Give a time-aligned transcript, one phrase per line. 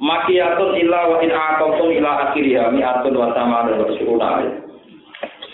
[0.00, 4.28] makiyatun illa wa in aqaltum ila akhiriha mi atun wa tamadu wa syuruna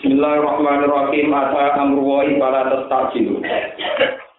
[0.03, 1.31] Bismillahirrahmanirrahim.
[1.31, 3.39] Asa amru wa ibara tastajilu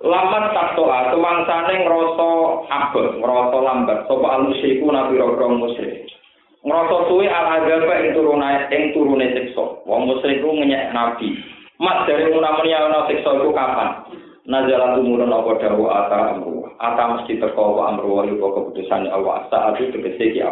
[0.04, 2.30] Lamat taktoa kemangsane ngrasa
[2.68, 3.98] abot ngrasa lambat.
[4.04, 6.04] Sapa alusiku nabi rogro musyrik.
[6.60, 9.64] Ngrasa suwe al agama ing turune ing turune siksa.
[9.88, 11.32] Wong musyrik ku nyek nabi.
[11.80, 14.04] Mat dari munamuni ana siksa iku kapan?
[14.44, 19.48] Nazalat umurun apa dawu ata amru ata mesti teko wa amru wa keputusan Allah.
[19.48, 20.44] Saat itu tegese ki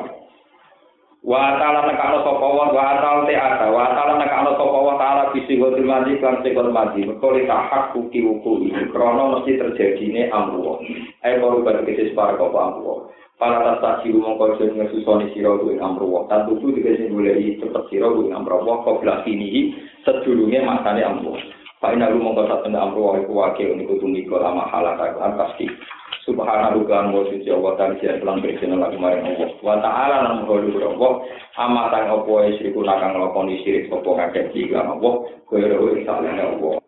[1.22, 3.70] wa ta'ala nekano sapa wa wa ta'ala te ata.
[3.70, 7.94] Wa ta'ala nekano sapa wa ta'ala bisi wa mati kan sekon mati mergo li hak
[7.94, 10.82] kuki wuku iki krana mesti terjadine amru
[11.22, 13.06] ae baru bar tegese separ kok amru
[13.40, 18.10] para tasa siru mongko jen ngesusoni sira kuwi amru tan tutu tegese goleki cepet sira
[18.10, 21.38] kuwi amru wa kok ini sedurunge masane amru
[21.82, 25.34] Pak Ina lu mongko sak tenda amru wa iku wakil niku tumiko lama halaka kan
[25.34, 25.66] pasti.
[26.22, 29.50] Subhanahu kan wa suci Allah tan sia lan bersih lan maring Allah.
[29.58, 31.12] Wa ta'ala lan mulu Allah
[31.58, 36.78] amatan opo isriku nakang nglakoni sirik sapa kakek iki Allah ora salehne Allah.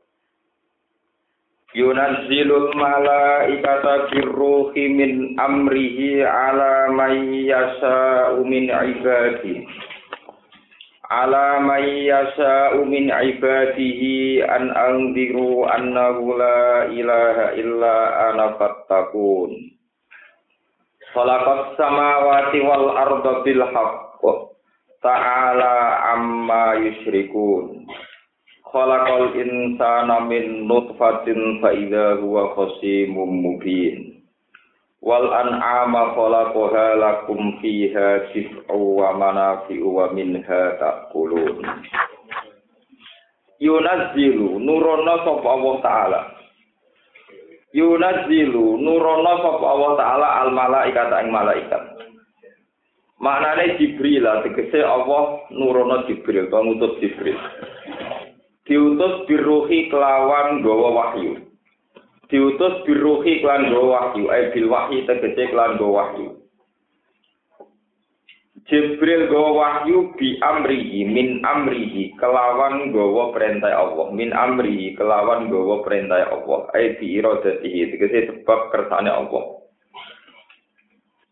[1.75, 9.67] Yunazzilul malaikata birruhi min amrihi ala may yasha'u min ibadihi
[11.10, 17.97] ala may yasha'u min ibadihi an anziru annahu la ilaha illa
[18.33, 19.52] ana fattakun
[21.14, 23.62] Khalaqas samawati wal arda bil
[25.05, 25.75] ta'ala
[26.16, 27.84] amma yusyrikun
[28.64, 34.13] Khalaqal insana min nutfatin fa idza huwa khasimun mubin
[35.04, 41.60] wal an'ama khalaqaha lakum fiha sif'u wa manafi'u wa minha ta'kulun.
[43.60, 46.20] Yunazzilu nurono sapa Allah taala.
[47.76, 51.82] Yunazzilu nurono sapa Allah taala al malaikat ing malaikat.
[53.21, 57.36] Maknane Jibril tegese Allah nurono Jibril ngutus Jibril.
[58.65, 61.44] Diutus biruhi kelawan gawa wahyu
[62.28, 66.36] diutus biruhi klan go wahyu ay bil wahyi tegese klan go wahyu.
[68.64, 74.08] Jibril go wahyu bi amrihi min amrihi kelawan gowo perintah Allah.
[74.16, 76.72] Min amrihi kelawan gowo perintah Allah.
[76.72, 79.60] Ay bi iradatihi tegese sebab kersane Allah.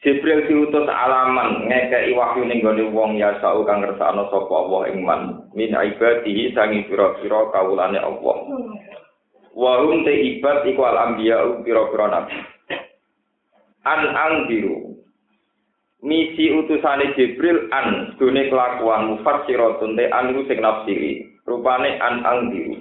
[0.03, 5.01] Jibril diutus alaman ngekei wahyu ning gone wong ya sau kang ngersakno sapa Allah ing
[5.07, 5.47] man.
[5.57, 8.37] Min ibadihi sangi pira-pira kawulane Allah
[9.53, 12.37] Wahum te ibad iku al anbiya pira-pira nabi.
[13.85, 14.97] An angdiru.
[16.03, 21.37] Misi utusane Jibril an dune kelakuan mufassiratun te an sing nafsiri.
[21.45, 22.81] Rupane an angdiru.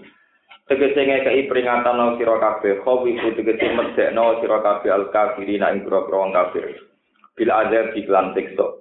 [0.71, 6.17] Tegese ngekei peringatan no sira kabeh khawi tegese medekno sira kabeh al kafirin ing pira-pira
[6.23, 6.71] wong kafir.
[7.35, 8.79] Bil azab iklan siksa.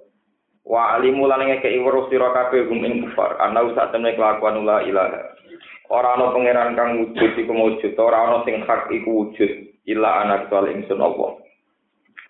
[0.63, 3.35] Wa alimu lan ngekei weruh sira kabeh gum ing kufar.
[3.43, 5.30] Ana usah temne kelakuan la ilaha.
[5.91, 9.51] Ora ana pangeran kang wujud iku wujud ora ana sing hak iku wujud
[9.83, 11.35] illa anak soal ingsun Allah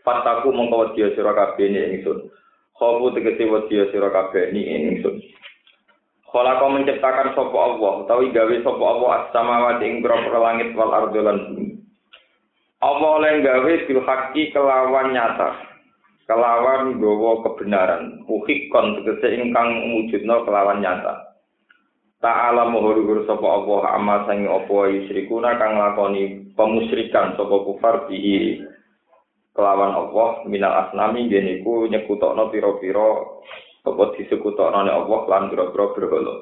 [0.01, 2.25] Fataku mongko wedi sira kabeh ni ingsun
[2.73, 5.21] khofu tegese wedi sira kabeh ni ingsun
[6.31, 11.75] kau menciptakan sopo Allah, utawi gawe sopo Allah as-samawati ing langit wal ardo lan bumi.
[12.79, 15.59] Allah oleh gawe bil haqi kelawan nyata.
[16.25, 18.23] Kelawan gawa kebenaran.
[18.31, 21.30] Uhikon tegese ingkang wujudno kelawan nyata.
[22.21, 28.61] Ta'ala muhur sapa Allah amma sangi apa yusrikuna kang lakoni pemusyrikan sapa kufar bihi
[29.57, 33.25] kelawan Allah minal asnami ngene iku nyekutokno pira-pira
[33.89, 36.35] apa disekutokno nek Allah lan pira-pira berhala.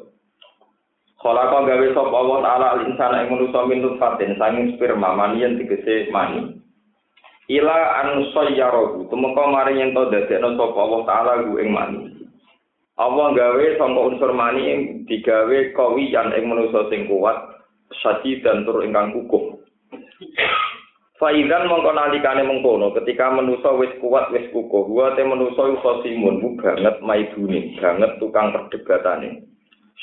[1.23, 6.11] Khalaqa gawe sapa Allah taala al insana ing manusa min nutfatin sanging sperma manian tegese
[6.11, 6.59] mani.
[7.47, 12.18] Ila an sayyarahu tumeka mari yen to dadekno sapa Allah taala ing mani.
[12.99, 17.63] Allah gawe sangka unsur mani yang digawe kawiyan ing manusa sing kuat
[18.03, 19.55] sadi dan tur ingkang kukuh.
[21.15, 26.59] Faidan mongko nalikane mengkono ketika manusa wis kuat wis kukuh, wa te manusa khosimun bu
[26.59, 29.47] banget maidune, banget tukang perdebatane.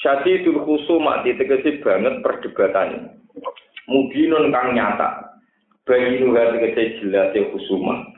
[0.00, 3.16] Syadidul khusuma ditegesi banget perdebatane.
[3.88, 5.36] Mubinun kang nyata.
[5.84, 8.08] Bagi nuha tegesi jelas khusuma.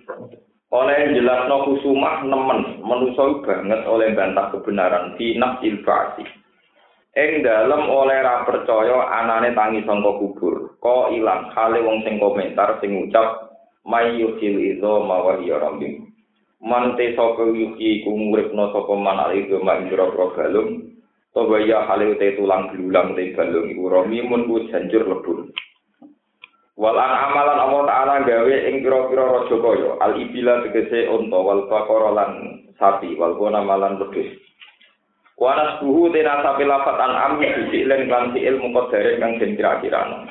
[0.69, 6.25] Oleh jelasno kusumah nemen menuso banget oleh bantah kebenaran di nafsil ba'si
[7.17, 10.79] ing dalem oleh ra percaya anane tangi sangka kubur.
[10.79, 13.49] Ko ilang hale wong sing komentar sing ngucap
[13.89, 16.13] mayyuhil izo mawahiya rambing
[16.61, 20.71] mante sapa yuki ku nguripno sapa man ali gema ing pira-pira galung
[21.29, 21.85] Toba ya
[22.19, 25.53] te tulang belulang te galung iku romi mun ku janjur lebur
[26.79, 32.15] Walan amalan Allah Ta'ala gawe ing pira-pira raja kaya al ibila tegese unta wal baqara
[32.15, 32.31] lan
[32.79, 34.31] sapi wal gona malan wedhus.
[35.35, 40.31] Wanas buhu tena sapi lafat an ami sisi len kan fi'il muqaddare kang den kira-kirano.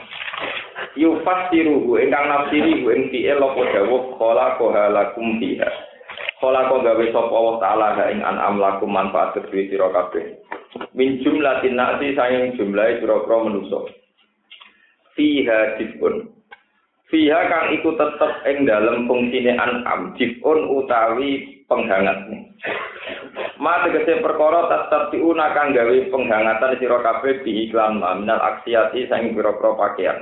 [0.95, 5.67] Yufasiruhu ingkang nafsiri hu ing fi'il apa dawuh khala kohalakum fiha.
[6.39, 10.39] Khala ko gawe sapa Allah Ta'ala ing an'am lakum manfaat kedue sira kabeh.
[10.95, 13.83] Min jumlatin nasi sayang jumlahe pira-pira manusa.
[15.11, 16.36] Fiha dipun
[17.07, 22.27] Fiha kang iku tetep ing dalem fungsine an'am jifun utawi penghangat.
[23.63, 29.31] Ma tegese perkara tetep diuna kang gawe penghangatan sira kabeh di iklan minal aksiati sang
[29.31, 30.17] pira-pira pakaian.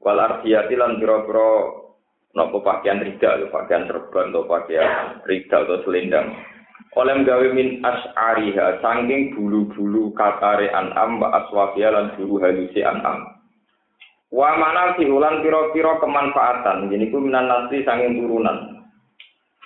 [0.00, 1.48] Wal ardiyati lan pira-pira
[2.32, 6.32] napa pakaian rida, pakaian serban atau pakaian rida atau selendang.
[6.96, 13.37] Oleh gawe min as'ariha saking bulu-bulu katare an'am wa aswafia lan bulu halusi an'am.
[14.28, 18.84] Wa mana ulan piro-piro kemanfaatan, jadi ku minan nasi sanging turunan.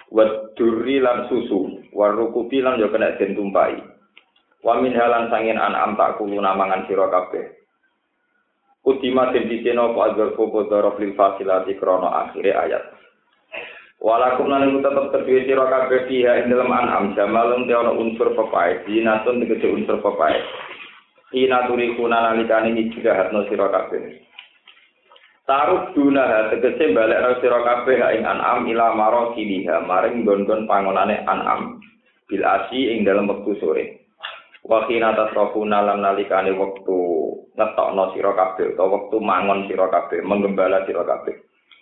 [0.06, 3.74] Wa duri lan susu, wa rukubi lan yo kena den tumpai.
[4.62, 7.58] Wa min halan sangin an'am tak kulu namangan sira kabeh.
[8.86, 12.82] Udima den diseno apa agar popo dorof lil fasilati krono akhire ayat.
[13.98, 19.42] Walakum lan tetep terduwe sira kabeh fiha ing dalem an'am jamalun te unsur pepae, dinatun
[19.42, 20.38] tegese unsur pepae.
[21.34, 24.22] Ina turi kuna nalikane iki jahatno sira kabeh.
[25.42, 31.18] Taruh duna tegese balik ra sira kabeh ing an'am ila maro kiliha maring gon-gon pangonane
[31.26, 31.82] an'am
[32.30, 34.06] bil asi ing dalam wektu sore.
[34.62, 40.86] Wa khina tasrafuna lan nalikane wektu ngetokno sira kabeh utawa wektu mangon sira kabeh menggembala
[40.86, 41.34] sira kabeh.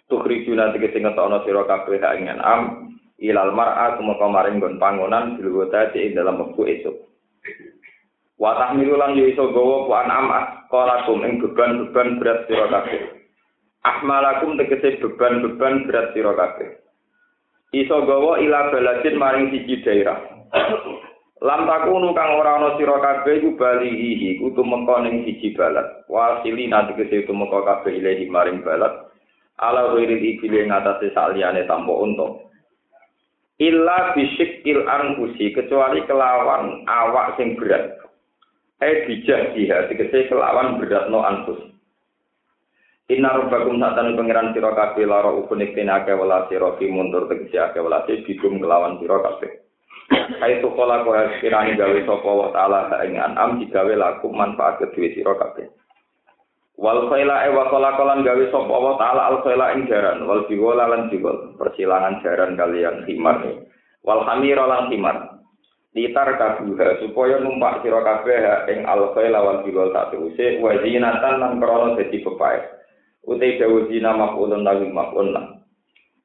[0.09, 2.89] Tukhrijuna tegese ngetokno sira kabeh ing an'am
[3.21, 6.97] ilal mar'a kumaka maring gon pangonan bil ing dalam wektu esuk.
[8.41, 13.20] Wa tahmilu lan yo iso gawa ku an'am asqalakum ing beban-beban berat sira kabeh.
[13.81, 16.85] Ahmalakum tegese beban-beban berat sira kabeh.
[17.73, 20.21] Iso gawa ila baladin maring siji daerah.
[21.47, 26.05] Lam takunu kang ora ana sira kabeh iku balihi iku tumeka ning siji balad.
[26.13, 29.09] Wasili nanti tegese tumeka kabeh ilahi maring balad.
[29.57, 32.37] Ala wiri iki le ngatasé saliyane tanpa unta.
[33.61, 37.97] Illa bisikil anfusi kecuali kelawan awak sing berat.
[38.81, 41.61] Eh bijak dia, tegese kelawan berat no anfus.
[43.11, 47.83] Inna rabbakum satan pangeran sira kabeh lara ukun iktin akeh wala sira mundur tegese akeh
[47.83, 49.51] wala bidum kelawan sira kabeh.
[50.39, 51.11] Hai tu kala ko
[51.43, 55.67] kirani gawe sapa wa taala ing anam digawe laku manfaat kedue sira kabeh.
[56.79, 60.87] Wal khaila e wa kala gawe sapa wa taala al khaila ing jaran wal biwala
[60.87, 63.43] lan biwal persilangan jaran kalian himar.
[64.07, 65.35] Wal hamira lan himar.
[65.99, 71.43] Litar kabuha supaya numpak sira kabeh ing al khaila wal biwal tak teruse wa zinatan
[71.43, 72.23] lan krana dadi.
[73.27, 75.47] Utai dawu zina maf'ulun lawi maf'ulun lah.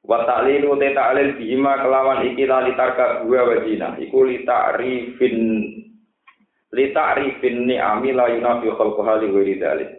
[0.06, 3.88] Wa ta'lil utai ta'lil bihima kelawan iki la litarka buah wa zina.
[3.98, 5.36] Iku li ta'rifin
[6.72, 9.90] li ta'rifin ni'ami la yunafi khalquha li wiri dalik.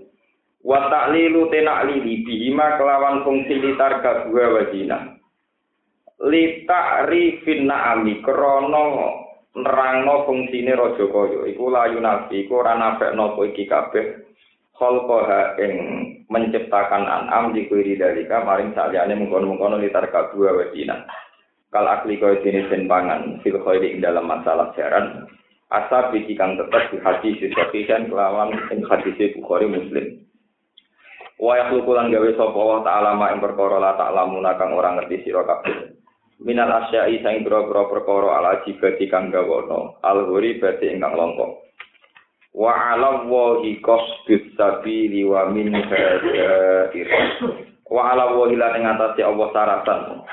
[0.63, 4.97] Wa ta'lilu tena'lili bihima kelawan fungsi litarka buah wa zina.
[6.27, 13.65] Li ta'rifin na'ami krono nerangno fungsine raja kaya iku la yunafi iku ora nafekno iki
[13.65, 14.21] kabeh
[14.77, 15.73] khalqaha ing
[16.27, 21.07] menciptakan an'am di kuiri dalika maring saliyane mengkono-mengkono litar kadua wadina
[21.71, 25.27] kal akli kaya jenis dan pangan fil khairi ing dalam masalah jaran
[25.71, 30.23] asa biki kang tetep di hati siswakisan kelawan ing hadis Bukhari Muslim.
[31.37, 35.27] Wa yakhluqu lan gawe sapa wa ta'ala ma ing perkara la ta'lamuna kang ora ngerti
[35.27, 35.93] sira kabeh.
[36.41, 41.66] Minal asyai sang boro-boro perkara ala jibati kang gawono al ghuri ingkang longkok
[42.57, 46.89] wa ala wahi qasdus sabili wa min hadair
[47.85, 50.25] wa ala wahi lan ing atase Allah saratan.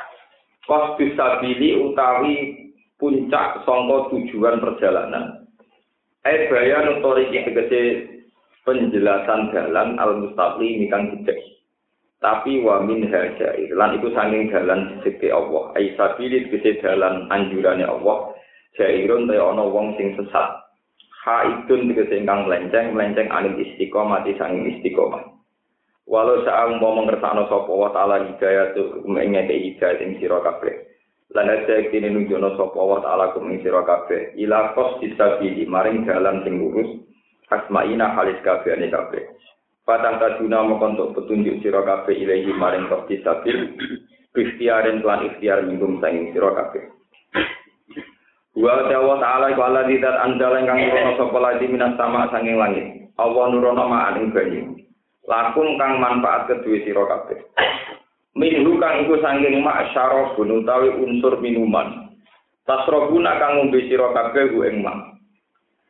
[0.64, 2.64] Qasdus sabili utawi
[2.96, 5.44] puncak sangka tujuan perjalanan.
[6.24, 8.08] Ai bayan utori tegese
[8.64, 11.36] penjelasan jalan al mustaqim kang jejak
[12.24, 15.76] tapi wa min hadair lan iku saking jalan sisi Allah.
[15.76, 18.32] Ai sabili tegese jalan anjurane Allah.
[18.80, 20.63] Jairun te ana wong sing sesat
[21.24, 25.24] haidun tegese ingkang melenceng melenceng anil istiqomah di sanging istiqomah.
[26.04, 30.84] Walau saat mau mengersakno sapa wa taala hidayah tu mengeke hidayah ing sira kabeh.
[31.32, 36.04] Lan aja kene nunjukno sapa wa taala kum ing sira kabeh ila qos disabili maring
[36.04, 37.00] dalan sing lurus
[37.48, 39.24] asmaina halis kabeh ane kabeh.
[39.88, 43.72] Patang kaduna mokon untuk petunjuk sira kabeh ilahi maring qos disabil
[44.36, 46.84] ikhtiarin lan ikhtiar minggum sang sira kabeh
[48.54, 53.10] Wa ta'ala ta'ala iku Allah didat anjala ingkang nurono sapa lagi minas sama sanging langit.
[53.18, 54.78] Allah nurono ma'an ing banyu.
[55.26, 57.42] Lakum kang manfaat kedua sira kabeh.
[58.38, 62.14] Minhu kang iku sanging mak syarabun utawi unsur minuman.
[62.62, 65.18] Tasrobuna kang ngombe sira kabeh ku ing mak.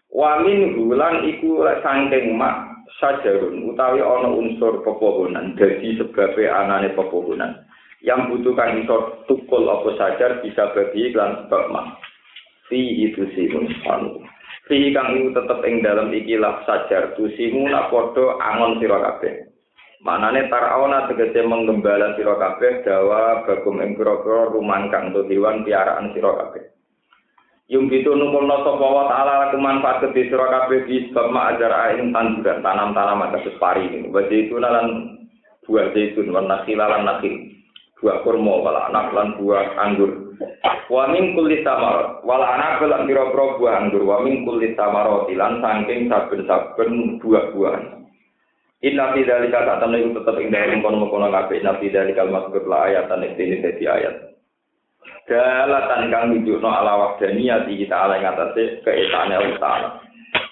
[0.09, 7.61] Wa minhu lan iku sanging mak sajarun utawi ana unsur pepohonan dadi sebabe anane pepohonan.
[8.05, 12.04] Yang butuh kang iso tukul apa sajar bisa bagi lan sebab mak.
[12.69, 14.25] Fi itu simun anu
[14.69, 19.49] fi kang iku tetep ing dalam ikilah sajar tu simu nak padha angon sira kabeh
[20.05, 24.53] manane taraona tegese menggembala sira kabeh dawa bagum ing pira-pira
[24.89, 26.75] kang dewan piaraan sira kabeh
[27.73, 32.13] Yung gitu numpulno sapa wa ta'ala laku manfaat ke sira di sebab mak ajar ain
[32.13, 34.13] tanduran tanam-tanam kados pari ini.
[34.13, 35.17] Wa zaitun lan
[35.65, 37.35] buah zaitun wa nakhil lan nakhil.
[38.05, 40.24] Buah kurma wala anak lan buah anggur.
[40.89, 45.65] Wa min kulli samar wal anak lan pira-pira buah anggur wa min kulli samar lan
[45.65, 48.05] saking saben-saben buah-buahan.
[48.85, 52.69] Inna fi dzalika tak temen iku tetep ing dalem kono-kono kabeh inna fi dzalika mazkur
[52.69, 54.17] la ayatan iki dadi ayat.
[55.25, 60.05] Dalatan kang nunjukno ala wahdaniyati kita ala ing atase keesane Ta'ala.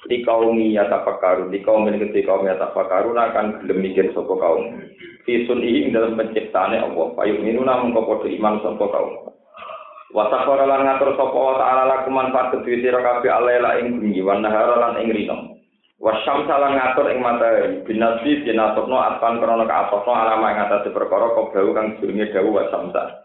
[0.08, 4.80] Di kaum ya tafakkaru, di kaum ini ketika kaum ya tafakkaru akan gelem mikir kaum.
[5.28, 7.06] Fi sun'i dalam penciptaane Allah.
[7.12, 9.12] Payu minuna mengko padha iman sapa kaum.
[10.12, 14.37] Wasakora lan ngatur sapa wa ta'ala laku manfaat kedue sira kabeh alela ing bengi wa
[14.37, 15.57] nahara lan ing rino.
[16.04, 21.73] Wasyam salah ngatur ing matahari binasi binatokno atpan krono kaatokno alama ing atas perkara kobau
[21.73, 23.25] kang sedurunge dawu wasamsa.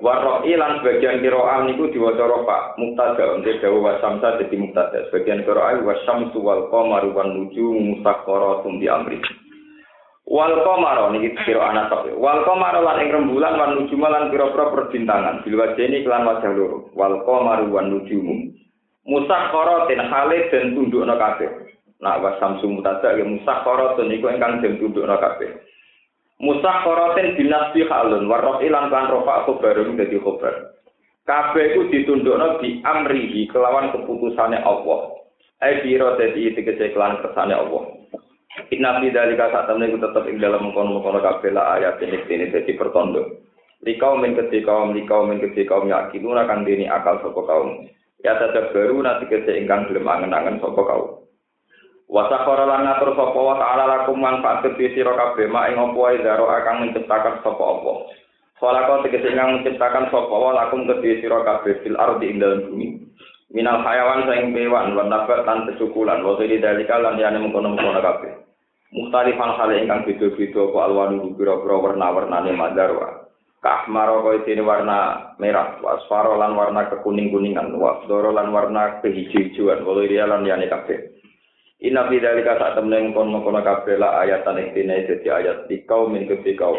[0.00, 5.08] Warro'i lan sebagian kiro'ah niku diwaca rofa muktada untuk dawu wasamsa jadi muktada.
[5.08, 9.20] Sebagian kiro'ah wasyamsu wal qamaru wan nujumu musakhkharatun bi amri.
[10.30, 12.06] Wal qamara niki kira anak tok.
[12.14, 15.42] Wal qamara lan ing rembulan wan nujuma lan pira-pira perbintangan.
[15.42, 16.86] Bil wajeni kelan wajah loro.
[16.94, 18.54] Wal qamaru wan nujumu.
[19.10, 21.50] Musakhkhara ten hale den tundukna kabeh.
[21.98, 25.50] Nak wa samsu mutada ya musakhkhara ten iku ingkang den tundukna kabeh.
[26.38, 30.78] Musakhkhara ten binasbi halun warrof ilan kan rofa khabarun dadi khabar.
[31.26, 35.10] Kabeh iku ditundukna di amrihi kelawan keputusane Allah.
[35.58, 37.99] Ai biro dadi tegese kelan kersane Allah.
[38.50, 42.50] Inna fi dalika saat temen iku tetep ing dalam mengkono-mengkono kabeh la ayat ini ini
[42.50, 43.46] dadi pertondo.
[43.86, 47.86] Likau min keti kaum likau min keti kaum yakin akan dini akal sapa kaum.
[48.26, 51.22] Ya tetep baru nanti kese ingkang gelem angen-angen sapa kaum.
[52.10, 56.50] Wasa lan ngatur sapa wa ta'ala lakum manfaat kedhi sira kabeh mak ing apa daro
[56.50, 57.92] akan menciptakan sapa apa.
[58.58, 62.98] Kau tegese ingkang menciptakan sapa wa lakum kedhi sira kabeh fil ardi ing dalam bumi.
[63.54, 68.39] Minal hayawan saing kewan wa nabat lan kesukulan wa dari dalika lan yane mengkono-mengkono kabeh.
[68.90, 73.30] Mukhtalifan hal ingkang beda-beda apa alwanu pira-pira warna-warnane madarwa.
[73.60, 74.98] Kahmaro kaya dene warna
[75.36, 81.20] merah, wasfaro lan warna kekuning-kuningan, wasdoro lan warna kehijau-hijauan, waliria lan yane kabeh.
[81.80, 86.28] Inna fi dzalika saat temen kono-kono kabeh la ayatan iktine dadi ayat di kaum min
[86.28, 86.76] kedhi kaum.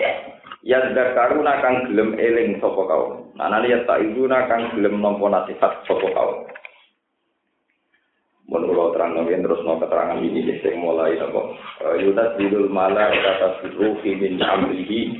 [0.62, 3.34] Ya zakaruna kang gelem eling sapa kaum.
[3.42, 6.46] Anane ya tak ibuna kang gelem nampa nasihat sapa kaum.
[8.52, 11.56] Kula terang nggih terus no keterangan ini sing mulai napa.
[12.04, 15.16] Yutas bidul mala kata ruhi min amrihi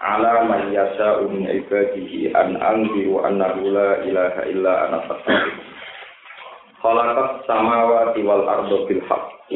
[0.00, 5.52] ala man yasa'u min ibadihi an anziru annahu la ilaha illa ana fastaghfir.
[6.80, 9.52] Khalaqas samawati wal ardo bil haqq.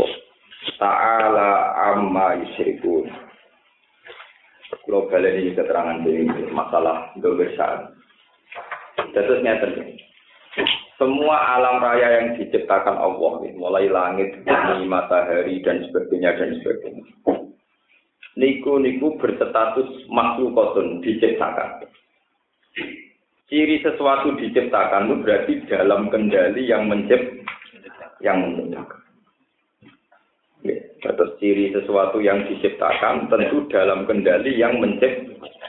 [0.77, 3.09] Ta'ala amma yusyrikun.
[4.85, 7.97] Kalau balik ini keterangan dari masalah dobersaan.
[9.17, 9.73] Terus nyata
[11.01, 17.09] semua alam raya yang diciptakan Allah, mulai langit, bumi, matahari, dan sebagainya, dan sebagainya.
[18.37, 21.89] Niku niku berstatus makhlukotun diciptakan.
[23.49, 27.49] Ciri sesuatu diciptakan itu berarti dalam kendali yang mencipt,
[28.21, 29.01] yang menciptakan.
[31.01, 35.60] Terus ciri sesuatu yang diciptakan tentu dalam kendali yang menciptakan.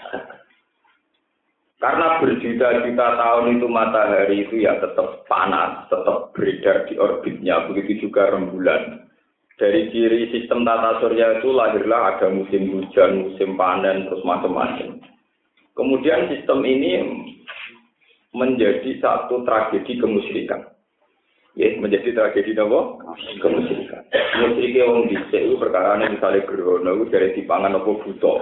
[1.81, 8.29] Karena berjuta-juta tahun itu matahari itu ya tetap panas, tetap beredar di orbitnya, begitu juga
[8.29, 9.09] rembulan.
[9.57, 15.01] Dari ciri sistem tata surya itu lahirlah ada musim hujan, musim panen, terus macam-macam.
[15.73, 17.01] Kemudian sistem ini
[18.37, 20.61] menjadi satu tragedi kemusyrikan.
[21.57, 22.79] Ya, menjadi tragedi apa?
[23.41, 24.05] Kemusyrikan.
[24.37, 28.33] Musyrike wong dhisik itu perkara misalnya gerhana itu dari dipangan apa buta.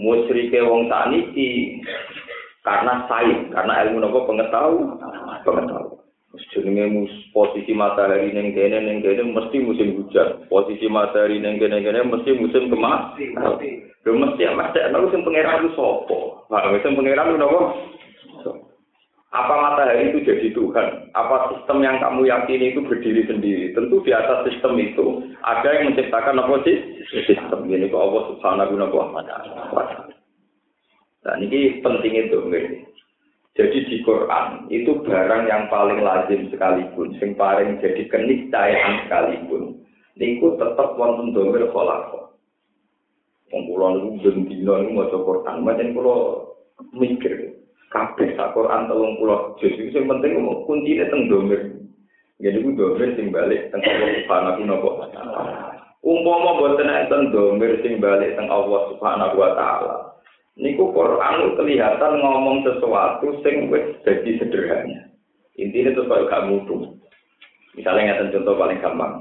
[0.00, 1.80] Musyrike wong saniki
[2.62, 4.94] Karena sains, karena ilmu nopo pengetahuan,
[5.42, 5.98] pengetahuan.
[6.54, 10.48] Jenenge posisi matahari neng kene neng kene mesti musim hujan.
[10.48, 13.18] Posisi matahari neng kene kene mesti musim kemarau.
[14.06, 16.18] Lho mesti mesti ana sing pangeran sapa?
[16.48, 17.60] Lah sing pangeran napa?
[19.32, 21.08] Apa matahari itu jadi Tuhan?
[21.16, 23.72] Apa sistem yang kamu yakini itu berdiri sendiri?
[23.72, 26.76] Tentu di atas sistem itu ada yang menciptakan apa sih?
[27.24, 30.12] Sistem ini kok Allah Subhanahu wa taala.
[31.24, 32.38] Nah ini penting itu,
[33.52, 39.76] Jadi di Quran itu barang yang paling lazim sekalipun, yang paling jadi keniscayaan sekalipun,
[40.16, 42.32] niku tetap wonten domir kholako.
[43.52, 46.16] Wong kula niku ben dina niku maca Quran, macam kula
[46.96, 47.51] mikir
[47.92, 51.60] kabeh sak Quran 30 juz itu sing penting kuncine teng domir.
[52.40, 55.42] Jadi ku domir sing balik teng Allah Subhanahu wa taala.
[56.02, 59.96] Umpama boten enten domir sing balik teng Allah Subhanahu wa taala.
[60.56, 65.12] Niku Quran kelihatan ngomong sesuatu sing wis jadi sederhana.
[65.56, 66.76] Intinya itu kalau gak mutu.
[67.76, 69.14] Misalnya ngeten contoh paling gampang.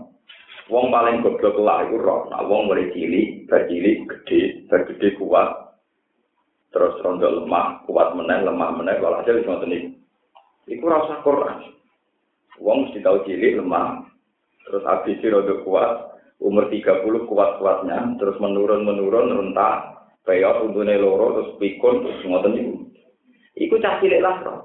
[0.72, 2.22] Wong paling goblok lah iku roh.
[2.32, 5.71] Nah, wong mulai cilik, bercilik, gede, bergede kuat,
[6.72, 9.90] terus rondo lemah, kuat meneh, lemah kalau aja bisa ngoten niku.
[10.72, 11.58] Iku rasa Quran.
[12.64, 14.08] Wong mesti tahu cilik, lemah,
[14.68, 22.06] terus habis rondo kuat, umur 30 kuat-kuatnya, terus menurun-menurun, rentak, Bayar untune loro terus pikun
[22.06, 22.78] terus ngoten niku.
[23.58, 24.62] Iku cah cilik lah roh.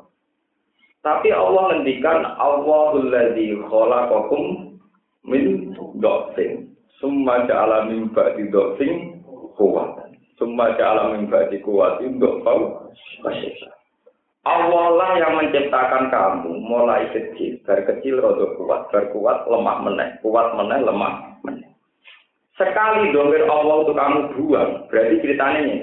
[1.00, 4.76] Tapi Allah ngendikan Allahul ladzi khalaqakum
[5.24, 6.76] min dhafin.
[7.00, 9.24] Summa ja'ala min ba'di dhafin
[9.56, 10.05] quwwatan.
[10.36, 12.92] Summa ja'ala min ba'di quwwatin dhafau
[14.46, 20.08] Allah lah yang menciptakan kamu mulai kecil, dari kecil rada kuat, dari kuat lemah meneh,
[20.22, 21.66] kuat meneh lemah meneh.
[22.54, 25.78] Sekali domir Allah untuk kamu buang, berarti ceritanya ini.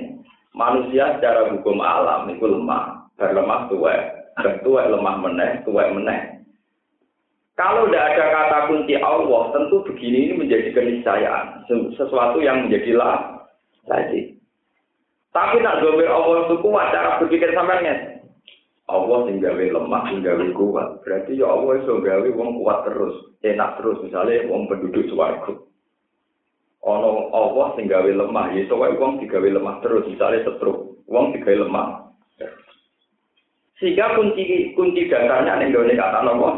[0.56, 3.94] Manusia secara hukum alam itu lemah, berlemah tua,
[4.64, 6.46] tua lemah meneh, tua meneh.
[7.54, 11.68] Kalau tidak ada kata kunci Allah, tentu begini ini menjadi keniscayaan,
[12.00, 13.44] sesuatu yang menjadi lah
[13.86, 14.33] lagi.
[15.34, 18.14] Tapi nak domir Allah itu kuat, cara berpikir sampai
[18.86, 21.02] Allah tinggal lemah, tinggal kuat.
[21.02, 23.98] Berarti ya Allah itu gawe wong kuat terus, enak terus.
[24.06, 25.66] Misalnya wong penduduk suaraku.
[26.84, 31.64] ono Allah sing gawe lemah ya iso wae wong lemah terus misale setruk wong digawe
[31.64, 32.12] lemah
[33.80, 36.50] sehingga kunci kunci dasarnya ning gone kata nopo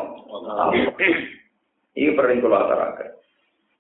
[1.93, 2.89] ini perlu kula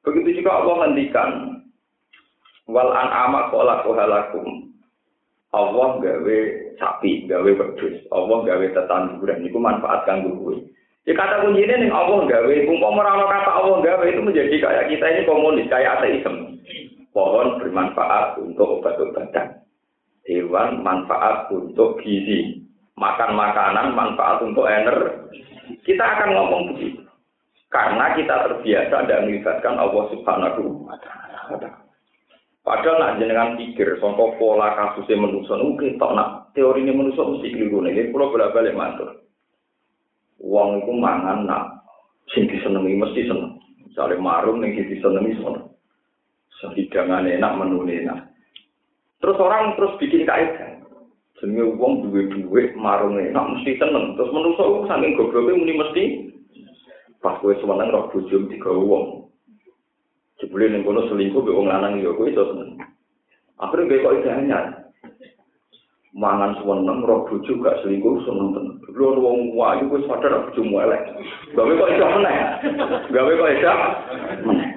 [0.05, 1.29] begitu juga Allah ngendikan
[2.69, 4.69] wal an'ama khalaqu halakum
[5.55, 6.37] Allah gawe
[6.75, 10.59] sapi gawe wedhus Allah gawe tetanduran niku manfaat kanggo kowe
[11.05, 15.05] Ya kata kuncinya nih Allah gawe, umpama ora kata Allah gawe itu menjadi kayak kita
[15.05, 16.57] ini komunis, kayak ateisme.
[17.13, 19.61] Pohon bermanfaat untuk obat-obatan.
[20.25, 22.65] Hewan manfaat untuk gizi.
[22.97, 25.45] Makan makanan manfaat untuk energi.
[25.85, 27.05] Kita akan ngomong begitu.
[27.69, 31.84] Karena kita terbiasa dan melibatkan Allah Subhanahu wa taala.
[32.65, 37.85] Padahal nak jenengan pikir, contoh pola kasusnya manusia, oke, tak nak teori manusia mesti keliru
[37.85, 38.09] nih.
[38.09, 39.21] Pulau bolak balik mantul.
[40.41, 41.85] Wong iku mangan nak
[42.33, 43.61] sing disenengi mesti seneng.
[43.85, 45.69] Misale marung sing disenengi seneng.
[46.57, 48.33] Sehidangan enak menu enak.
[49.21, 50.89] Terus orang terus bikin kaitan.
[51.37, 54.17] Jenenge wong duwe duwe marung enak mesti seneng.
[54.17, 56.03] Terus ku saking gobloke muni mesti
[57.21, 59.24] pas kowe seneng roh bojo digawe wong.
[60.35, 62.75] Jebule ning kono selingkuh mbek wong lanang ya kowe iso seneng.
[63.55, 64.59] Akhirnya kayak kok itu hanya
[66.11, 68.75] mangan seneng roh bojo gak selingkuh seneng tenan.
[68.91, 71.07] Lho wong wayu wis sadar bojomu elek.
[71.55, 72.37] Gawe kok iso meneh.
[73.15, 73.73] Gawe kok iso
[74.43, 74.69] meneh.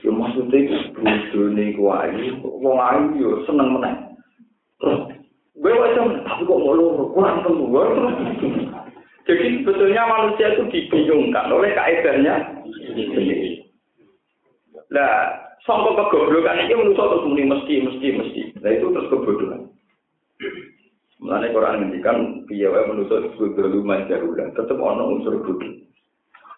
[0.00, 3.94] Yo maksude iku bojone ku ayu, wong ayu yo seneng meneh.
[4.80, 5.12] Terus
[5.60, 7.68] gue wajah tapi kok ngono kurang temu
[9.22, 12.42] Jadi sebetulnya manusia itu dibingungkan oleh kaedahnya
[14.92, 15.16] Nah,
[15.64, 18.40] sampai kegoblokan ini menurut terus muni mesti, mesti, mesti.
[18.60, 19.72] Nah itu terus kebodohan.
[21.22, 22.18] Mulane Quran ngendikan
[22.50, 25.86] piye wae disebut dulu majarula, tetep ana unsur budi.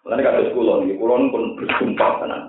[0.03, 2.41] Mulane kata kula niki, kula pun bersumpah tenan.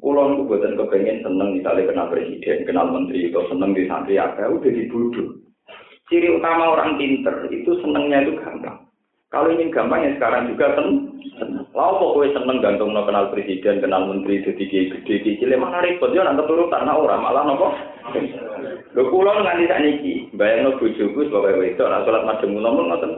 [0.00, 4.48] Kula niku boten kepengin seneng misalnya kenal presiden, kenal menteri, atau seneng di santri apa,
[4.48, 5.36] udah dibodoh.
[6.08, 8.88] Ciri utama orang pinter itu senengnya itu gampang.
[9.32, 11.08] Kalau ingin gampang ya sekarang juga seneng.
[11.72, 16.12] Lalu pokoknya seneng gantung no kenal presiden, kenal menteri, jadi gede, gede, gede, mana repot
[16.12, 17.72] ya nanti tanah orang malah nopo.
[18.92, 23.10] Lho kula nganti sak niki, bayangno bojoku sebagai wedok nek salat madhemu nomor ngoten.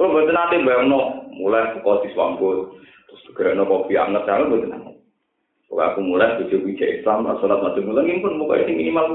[0.00, 4.96] Kula mboten nate bayangno mulai buka diswambut, terus gerakno kopi anget saya mboten.
[5.68, 9.06] Pokoknya aku mulai bojoku jek Islam, nek salat madhemu lagi pun ini minimal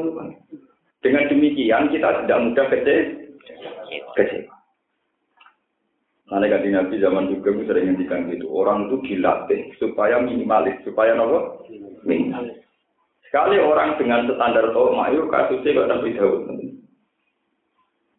[1.01, 3.01] Dengan demikian kita tidak mudah kecewa.
[4.13, 4.54] Kecewa.
[6.25, 8.49] Nanti ganti Nabi zaman juga gue sering ngendikan gitu.
[8.49, 11.61] Orang itu dilatih supaya minimalis, supaya nopo
[12.01, 12.65] minimalis.
[13.29, 16.41] Sekali orang dengan standar oh mayu kasusnya kok Nabi Daud.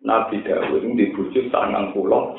[0.07, 2.39] Nabi Daud itu dibujuk sangang pulau.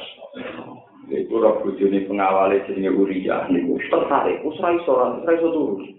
[1.07, 5.95] Iku roh bujuni pengawalnya jenenge Uriah niku tertarik, usrai seorang, usrai turun.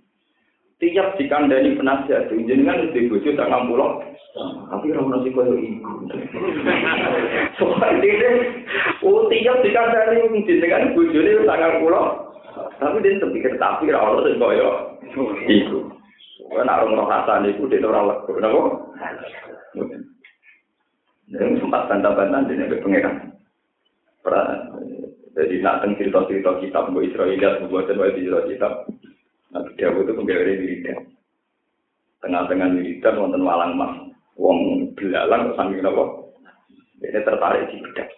[0.79, 3.99] Tiap dikandani penasihat, jenengan di bojo sangang pulau,
[4.71, 6.07] tapi orang nasi koyo iku.
[7.59, 8.31] Soalnya dia,
[9.03, 12.31] oh tiap dikandani jenengan bojone sangang pulau,
[12.79, 14.71] tapi dia terpikir tapi orang nasi koyo
[15.51, 15.79] iku.
[16.55, 18.63] Nak orang rasa niku dia orang lego, nabo.
[21.29, 23.35] Dan sempat bantah-bantah dia nabi pengiran.
[25.35, 28.73] Jadi nak cerita-cerita kitab bu Israel, bu buatan bu cerita kitab.
[29.49, 30.99] Nabi Dawud itu penggawe wiridan.
[32.21, 33.93] Tengah-tengah wiridan wonten walang mas.
[34.37, 36.05] Wong belalang sambil nopo.
[37.01, 38.09] Ini tertarik di bedak.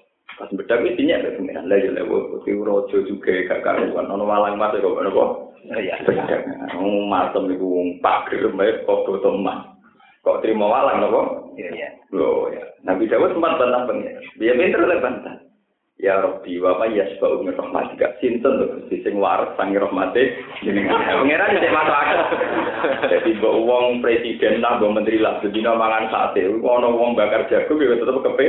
[0.40, 1.68] Pas bedak itu tinyak ke pengiran.
[1.70, 2.40] Lah ya lewo.
[2.40, 4.10] Tapi rojo juga gak karuan.
[4.10, 5.54] Ono walang mas kok nopo.
[5.70, 6.02] Iya.
[6.02, 6.50] Bedak.
[6.74, 8.50] Ngomong masem itu wong pager.
[8.50, 9.70] Mbak kok foto mas.
[10.26, 11.20] Kok terima walang nopo?
[11.54, 11.94] Iya.
[12.10, 12.64] Loh ya.
[12.82, 14.24] Nabi Dawud sempat bantah pengiran.
[14.40, 15.36] Dia pinter oleh bantah.
[16.00, 18.16] Ya Rabbi wa ma yasba'u min rahmatika.
[18.24, 20.32] Sinten to Gusti sing waras sang rahmate
[20.64, 20.96] jenengan.
[20.96, 22.20] Pangeran nek masuk akal.
[23.04, 26.48] Dadi mbok wong presiden lah mbok menteri lah bedina mangan sate.
[26.48, 28.48] Ono wong bakar jagung ya tetep kepe.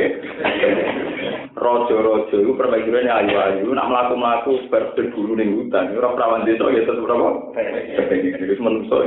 [1.51, 5.91] Rojo-rojo iku permaisurane ayu-ayu nak mlaku-mlaku bar berburu ning hutan.
[5.91, 7.29] Ora prawan desa ya tetep apa?
[7.99, 8.97] Kepengen iku menungso.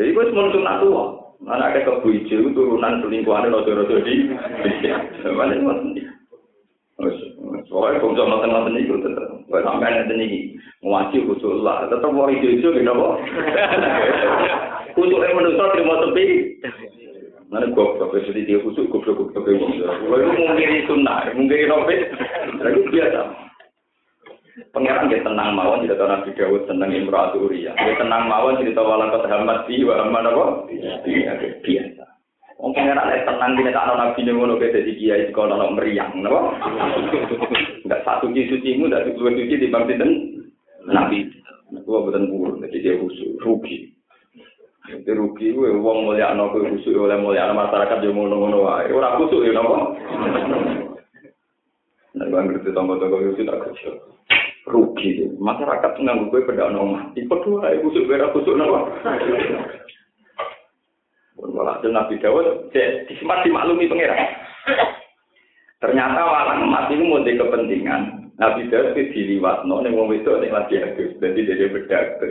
[0.00, 1.04] Jadi kuwi menungso nak tuwa.
[1.42, 4.32] Anak ada kebu hijau turunan selingkuhannya rojo-rojo di.
[5.28, 5.60] Mana
[7.66, 10.26] Soalnya kalau sama teman-teman itu tetap, kalau sampai nanti ini
[10.86, 13.14] ngaji khusus lah, tetap mau itu gitu kok.
[14.96, 16.04] Khusus yang manusia terima.
[17.48, 19.40] Mana gua gua jadi dia khusus gua gua gua.
[19.40, 21.92] Kalau itu mungkin sunnah, mungkin nopo,
[22.60, 23.20] lagi biasa.
[24.72, 27.72] Pangeran dia tenang mawon tidak tahu Nabi Dawud tenang Imratu Uriah.
[27.72, 30.44] Dia tenang mawon cerita walakat hamad di wa hamad apa?
[31.64, 32.11] Biasa.
[32.62, 35.66] Wong pengenak nek tenang dene tak ana nabi ning ngono ke dadi kiai kok ana
[35.74, 36.54] meriang napa?
[37.82, 40.38] Enggak satu suci mu dak suwe suci di bang sinten?
[40.86, 41.26] Nabi.
[41.82, 43.90] Kuwi boten kuwur dadi dia husu rugi.
[44.86, 48.94] Dadi rugi kuwi wong mulya ana kuwi oleh mulya ana masyarakat yo ngono-ngono wae.
[48.94, 49.98] Ora husu yo napa?
[52.14, 53.98] Nek bang ngerti tonggo-tonggo yo sing tak kecil.
[54.70, 55.34] Rugi.
[55.34, 57.02] Masyarakat nganggo kuwi pedak ana omah.
[57.18, 58.86] Ipet wae husu ora husu napa?
[61.42, 62.70] Walhasil Nabi Dawud
[63.18, 64.22] sempat dimaklumi pangeran.
[65.82, 68.30] Ternyata walang emas itu mau kepentingan.
[68.38, 71.18] Nabi Dawud itu diliwatno ning wong wedok ning lagi adus.
[71.18, 72.22] Dadi dia bedak.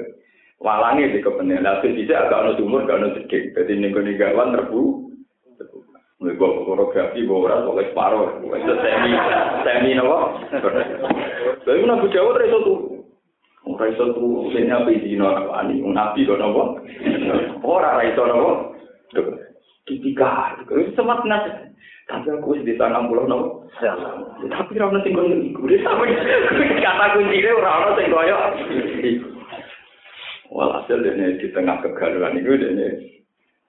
[0.64, 1.68] Walange di kepentingan.
[1.68, 3.60] Lalu bisa agak ono sumur, agak ono sedikit.
[3.60, 5.12] Jadi ning kene gawan rebu.
[6.22, 8.28] Mulai gua fotografi, gua orang pokoknya separuh.
[8.46, 9.12] Itu semi,
[9.66, 10.18] semi nopo.
[11.68, 12.80] Tapi Nabi Dawud itu tuh.
[13.62, 16.82] Ora iso tuh, ini apa izin orang wani, nabi kok nopo.
[17.62, 18.71] Ora ora iso
[19.14, 19.32] nopo.
[19.90, 21.74] Tiga, itu semat nasi.
[22.06, 23.48] Tapi aku di sana pulau nopo.
[24.48, 25.78] Tapi rana tinggal di gue.
[25.82, 28.38] Kata kunci deh rana tinggal yo.
[30.52, 33.12] Walhasil ini di tengah kegaduhan itu ini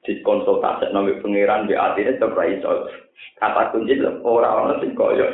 [0.02, 2.90] di konsultasi nabi pangeran di hati ini terbaik so
[3.38, 5.30] kata kunci orang-orang sing koyo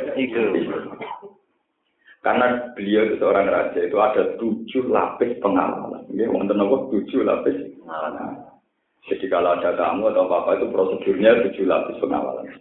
[2.19, 7.57] karena beliau itu seorang raja itu ada tujuh lapis pengalaman ini wonten apa tujuh lapis
[7.81, 8.45] pengalaman
[9.07, 12.51] jadi kalau ada tamu atau apa-apa itu prosedurnya tujuh lapis pengawalan.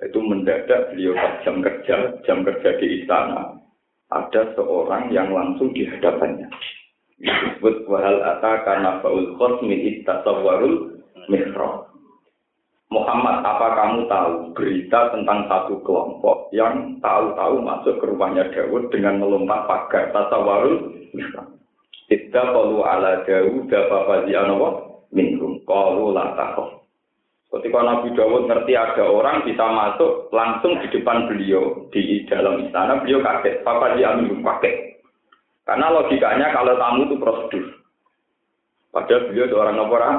[0.00, 3.58] Itu mendadak beliau jam kerja, jam kerja di istana.
[4.08, 6.48] Ada seorang yang langsung di hadapannya.
[7.18, 11.90] Disebut wahal ata karena faul khosmi istasawarul mikro.
[12.88, 19.20] Muhammad, apa kamu tahu berita tentang satu kelompok yang tahu-tahu masuk ke rumahnya Dawud dengan
[19.20, 21.58] melompat pagar tasawarul mikro.
[22.08, 24.24] Tidak perlu ala Dawud, apa
[25.12, 26.34] minhum qalu la
[27.48, 33.00] Ketika Nabi Dawud ngerti ada orang bisa masuk langsung di depan beliau di dalam istana,
[33.00, 33.64] beliau kaget.
[33.64, 35.00] Papa dia minum pakai.
[35.64, 37.64] Karena logikanya kalau tamu itu prosedur.
[38.92, 40.16] Padahal beliau seorang orang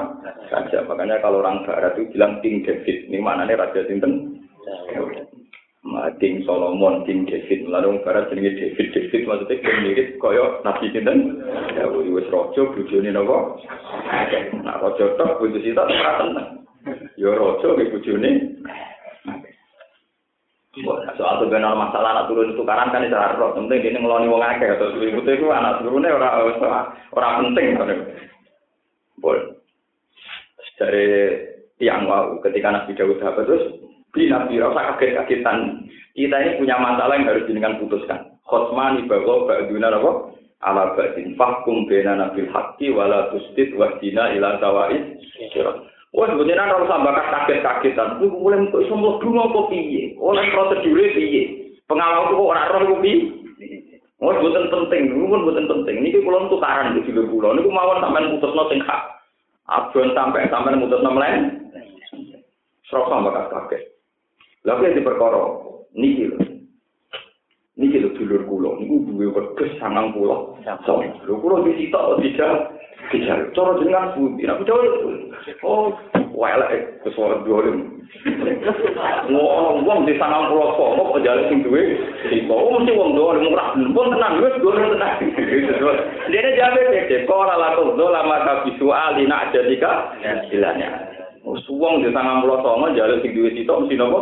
[0.50, 0.82] raja.
[0.90, 3.10] Makanya kalau orang barat itu bilang King David.
[3.10, 4.42] Ini mana nih Raja Sinten?
[6.20, 11.40] King Solomon, King David, lalu barat jenenge David, David maksudnya kan mirip kaya Nabi Sinten,
[11.72, 13.64] ya wis rojo, bujoni nopo,
[14.60, 16.68] nah rojo tok, bujuk sita, ora tenang,
[17.16, 18.60] ya rojo, ke bujoni,
[21.16, 24.70] soal sebenarnya masalah anak turun tukaran kan itu harus penting ini ngeloni wong akeh.
[24.70, 26.56] Atau ibu itu anak turunnya orang
[27.12, 27.66] orang penting
[29.20, 29.52] boleh
[30.80, 31.08] dari
[31.76, 33.64] tiang wau ketika nabi Dawud dapat terus
[34.10, 35.86] Bi Nabi rasa kaget-kagetan
[36.18, 38.36] Kita ini punya masalah yang harus dengan putuskan.
[38.44, 40.12] Khosmani bago ba'duna apa?
[40.68, 45.16] Ala ba'din fahkum bena nabil haqqi wala tusdid wahdina ila sawa'id
[45.56, 45.80] sirat.
[46.12, 50.18] Wah, sebenarnya kalau sampai kaget-kagetan, itu mulai untuk semua dulu kok piye?
[50.18, 51.44] Oleh prosedurnya piye?
[51.86, 53.18] Pengawal itu kok orang roh piye?
[54.20, 56.04] Oh, bukan penting, pun bukan penting.
[56.04, 57.56] Ini pulau tukaran di sini pulau.
[57.56, 59.02] Ini mawon sampai putus no sing hak.
[59.96, 61.72] Sampai sampai putus no lain.
[62.92, 63.80] Serok sampai
[64.68, 65.44] Lalu yang diperkara,
[65.96, 66.38] niki lho.
[67.80, 70.60] Niki lho dulur kula niku duwe wedhus sangang kulo.
[70.68, 71.16] Sampun.
[71.24, 72.54] Lho kulo disitok lho dijal.
[73.08, 73.40] Dijal.
[73.56, 74.68] Cara jenengan bumi, aku.
[75.64, 75.96] Oh,
[76.36, 78.04] welek ke suara dolim.
[79.32, 81.96] Wong wong di sangang kulo sopok, kejalan sing duwe.
[82.28, 83.80] Sipo, oh mesti wong dolim, ngerak.
[83.96, 85.16] Bon tenang, gue dolim tenang.
[86.28, 90.20] Dia ini jamin, dia kora lakuk, dolam maka visual, dinak jadika.
[90.52, 90.72] Gila
[91.50, 94.22] Wes wong di tangan kula sono jare sing duwe sitok mesti napa?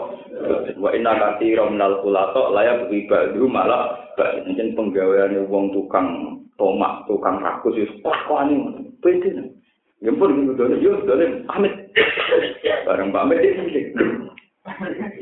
[0.80, 4.00] Wa inna katsira minal kulato layak bagi ba'du malah
[4.48, 8.80] jeneng penggawean wong tukang tomak, tukang rakus wis pakwani ngono.
[9.04, 9.28] Pete.
[10.00, 11.74] Ya pun ngono yo dene Ahmed.
[12.88, 13.92] Bareng Pak Ahmed iki.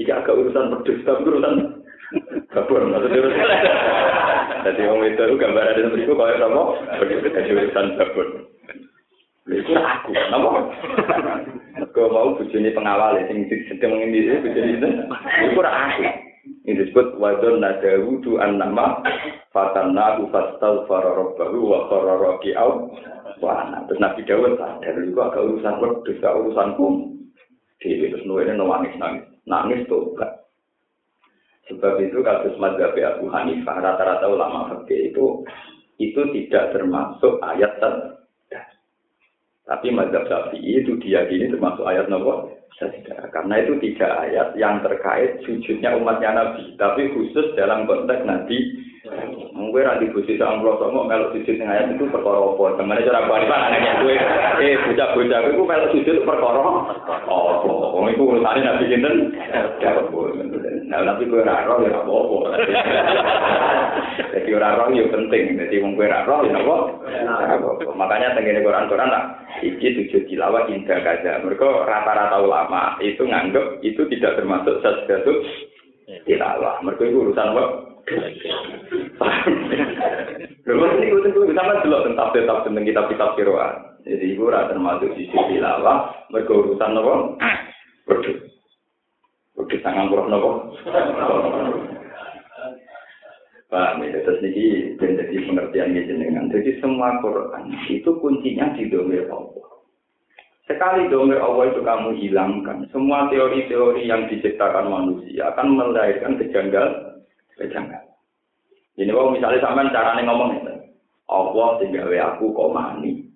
[0.06, 1.56] Iki agak urusan pedes tapi urusan
[2.54, 3.34] kabur maksudnya.
[4.62, 8.28] Jadi wong itu gambar ada seperti itu kaya sama pedes urusan kabur.
[9.46, 10.50] Lha iku aku, napa?
[11.96, 14.90] Kau mau bujuni pengawal sing sedang mengendi bujuni itu.
[15.48, 16.04] Iku ora aku.
[16.68, 19.00] Ini disebut wadon nadawu tu an nama
[19.56, 22.92] fatanna fastal fararabahu wa qararaki au
[23.40, 27.16] wa terus Nabi Dawud sadar itu agak urusan wedhus gak urusanku.
[27.80, 30.12] Dewi terus nuwene nangis nangis nangis tuh
[31.66, 35.26] Sebab itu kasus madhab Abu Hanifah rata-rata ulama fikih itu
[35.98, 37.94] itu tidak termasuk ayat ter
[39.66, 42.54] tapi mazhab Syafi'i itu diyakini termasuk ayat nomor.
[43.34, 46.78] Karena itu tiga ayat yang terkait sujudnya umatnya Nabi.
[46.78, 48.58] Tapi khusus dalam konteks Nabi.
[49.56, 52.64] Mungkin nanti busi sama pulau sama melok sujud yang ayat itu perkara apa?
[52.74, 54.16] Ke mana cara balik anaknya gue?
[54.66, 56.60] Eh bocah-bocah gue melok sujud perkara.
[57.30, 57.62] Oh,
[57.94, 59.16] oh itu urusannya Nabi Kinten.
[60.86, 62.40] Nah, tapi gue raro ya apa-apa.
[64.36, 65.44] Jadi orang roh itu penting.
[65.58, 66.78] Jadi wong gue raro ya apa?
[67.94, 69.38] Makanya tenggine Quran-Quran lah.
[69.62, 71.42] Iki tujuh tilawah indah kaja.
[71.46, 75.46] Mereka rata-rata ulama itu nganggep itu tidak termasuk sesuatu
[76.26, 76.82] tilawah.
[76.82, 77.95] Mereka itu urusan apa?
[80.66, 83.76] Ini gue tunggu sama dulu tentang tetap tentang kitab-kitab kiroan.
[84.06, 86.14] Jadi ibu rata termasuk sisi tilawah.
[86.30, 87.14] Mereka urusan apa?
[88.06, 88.38] Berdua.
[89.58, 90.52] Berdua sangat kurang apa?
[93.66, 96.54] Pak, ya, terus ini menjadi pengertian jenengan.
[96.54, 99.66] Jadi semua Quran itu kuncinya di domir Allah.
[100.70, 107.15] Sekali domir Allah itu kamu hilangkan, semua teori-teori yang diciptakan manusia akan melahirkan kejanggal,
[107.60, 108.04] kejanggal.
[108.96, 110.76] Jadi kalau misalnya sama cara ngomong itu,
[111.28, 113.28] Allah tinggal aku komani,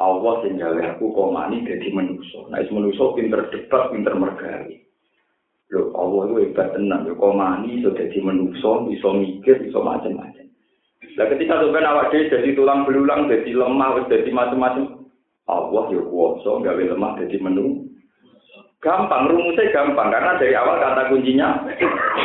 [0.00, 2.40] Allah tinggal aku komani jadi manusia.
[2.48, 4.80] Nah, manusia pinter debat, pinter mergali.
[5.70, 7.04] Lho, Allah itu hebat tenang.
[7.04, 10.48] Lho, komani iso jadi menungso, iso mikir, iso macam-macam.
[11.18, 15.04] Nah, ketika sampai awak dia jadi tulang belulang, jadi lemah, jadi macam-macam.
[15.50, 17.90] Allah ya kuasa, gawe lemah jadi menu.
[18.80, 20.08] Gampang, rumusnya gampang.
[20.08, 21.68] Karena dari awal kata kuncinya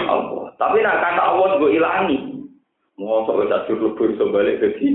[0.07, 0.44] Allah.
[0.55, 2.17] Tapi nak kata Allah juga ilangi.
[2.95, 4.87] Ngoso wis tak jodoh bisa bali dadi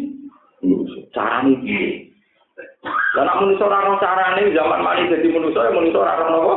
[1.12, 2.08] carane piye?
[3.12, 6.54] Lah nak manusa ora ono carane zaman mari dadi manusa ya manusa ora ono apa?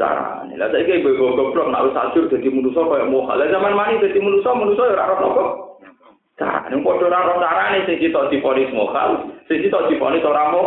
[0.00, 0.56] Carane.
[0.56, 3.36] Lah saiki ibu kok goblok nak wis ajur dadi manusa koyo moha.
[3.36, 5.44] Lah zaman mari dadi manusa manusa ya ora ono apa?
[6.40, 9.02] Carane padha ora ono carane sing kita diponis moha,
[9.52, 10.64] sing kita diponis ora mo.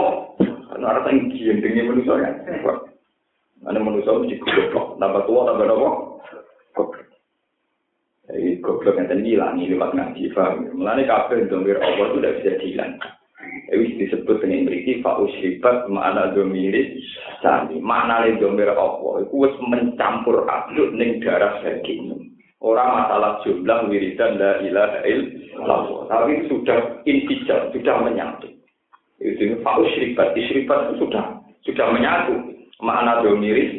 [0.70, 2.30] Ana ora sing gendenge manusa ya.
[3.66, 5.90] Ana manusa mesti goblok, tambah tuwa tambah apa?
[6.78, 7.09] Goblok.
[8.30, 10.70] Jadi goblok yang tadi hilang, lewat ngaji, paham?
[10.78, 13.12] Mulanya kabel domir Allah itu tidak bisa dihilangkan.
[13.70, 16.90] Wis disebut dengan beriki faus hebat makna domiris
[17.42, 24.60] sami makna domir iku wis mencampur aduk ning darah daging orang masalah jumlah wiridan la
[24.66, 26.10] ilaha illallah.
[26.12, 28.50] Tapi sudah intijar sudah menyatu.
[29.22, 32.36] Itu faus hebat isribat sudah sudah menyatu.
[32.84, 33.79] Makna domiris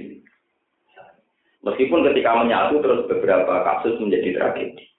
[1.66, 4.90] meskipun ketika menyatu terus beberapa kasus menjadi tragedi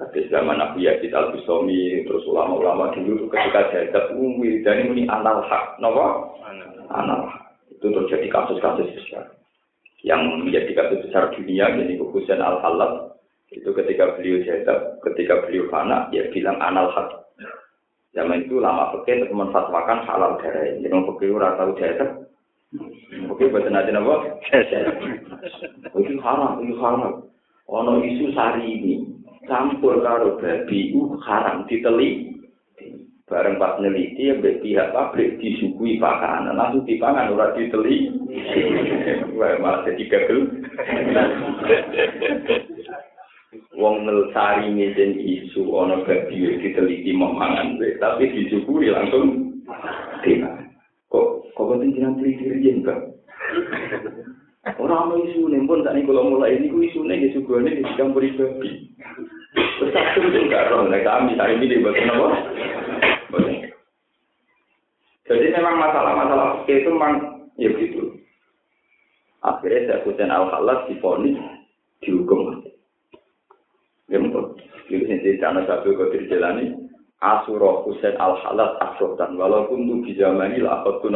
[0.00, 5.44] Kasus zaman Nabi Yazid al Bustami, terus ulama-ulama dulu ketika jahit umwi dan ini anal
[5.44, 6.40] hak, nopo?
[6.88, 7.60] Anal hak.
[7.68, 9.28] Itu terjadi kasus-kasus besar.
[10.00, 13.12] Yang menjadi kasus besar dunia, jadi Husain al Halal
[13.52, 14.64] itu ketika beliau jahit,
[15.04, 17.20] ketika beliau fana, ya bilang anal hak.
[18.16, 20.80] Zaman itu lama pakai untuk menfatwakan halal darah.
[20.80, 22.00] Jadi pakai orang tahu jahit,
[23.40, 24.20] Oke, buat nanti nopo?
[25.96, 27.24] Itu haram, itu haram.
[27.72, 29.00] ana isu sari ini
[29.48, 32.36] campur karo babi u haram diteli.
[33.24, 36.52] Bareng pas neliti ya pihak pabrik disuguhi pakanan.
[36.52, 38.12] Langsung dipangan ora diteli.
[39.40, 40.40] Wah malah jadi gagal.
[43.80, 49.56] Wong nelsari ngisen isu ana babi diteliti mau mangan tapi disuguhi langsung.
[50.28, 50.68] Dipangan
[51.10, 51.26] kok
[51.58, 53.19] kok penting jangan teliti riyen Pak
[54.80, 57.80] Orang mau isu nih pun tadi kalau mulai ini gue isu nih isu gue nih
[57.80, 58.92] dicampur babi.
[59.80, 62.28] Terus aku tuh nggak roh, nah kami hari ini dibuat apa?
[65.30, 68.18] Jadi memang masalah-masalah itu memang ya gitu.
[69.46, 71.38] Akhirnya saya kucing al halas difonis
[72.02, 72.66] dihukum.
[74.10, 74.58] Ya betul.
[74.90, 76.74] Jadi sendiri karena satu kau terjalani
[77.22, 78.74] Asuro Husain al halas
[79.14, 81.14] dan walaupun tuh di zaman ini lah aku tuh.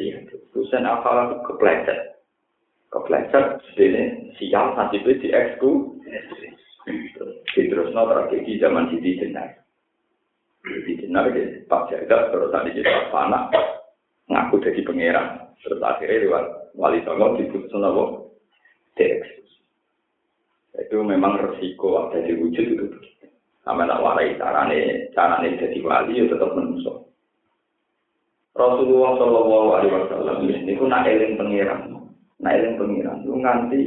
[0.00, 2.20] Iya, Husain al halas kepleset.
[2.92, 5.96] Kepleset sedene sial nasibe di eksku
[7.52, 9.48] terus no tragedi zaman Siti Jenar.
[10.60, 13.48] Siti Jenar di Pak Jagat terus tadi kita panah
[14.28, 15.56] ngaku jadi pangeran.
[15.62, 16.44] Terus akhirnya lewat
[16.76, 18.34] wali songo diputus nopo
[18.98, 19.60] dieksekusi
[20.72, 22.86] itu memang resiko ada di wujud itu.
[23.62, 27.11] Sama tak warai carane carane jadi wali ya tetap menusuk
[28.52, 31.92] Rasulullah Shallallahu Alaihi Wasallam ini pun nak eling pangeran
[32.42, 33.80] Nah yang pengiran itu nganti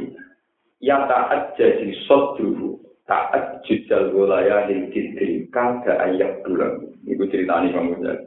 [0.79, 4.09] ya taat jadi sot dulu taat jujal
[4.41, 6.81] yang didri kada ayat bulan.
[7.05, 8.17] Ibu ceritanya bang Muzal.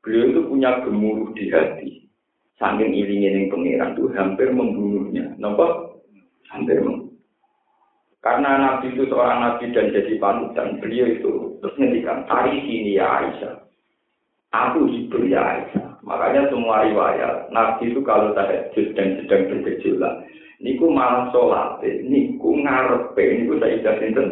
[0.00, 1.90] Beliau itu punya gemuruh di hati.
[2.56, 5.36] Saking ilingin yang pengiran itu hampir membunuhnya.
[5.36, 6.00] Nampak?
[6.48, 7.12] Hampir membunuh.
[8.24, 13.04] Karena Nabi itu seorang Nabi dan jadi panutan, beliau itu terus ngendikan, hari sini ya
[13.20, 13.68] Aisyah.
[14.54, 15.98] Aku hibur ya Aisyah.
[16.06, 20.14] Makanya semua riwayat Nabi itu kalau tahajud dan sedang bergejolak,
[20.60, 24.28] niku malah sholat, niku ngarepe, niku saya idah sinten.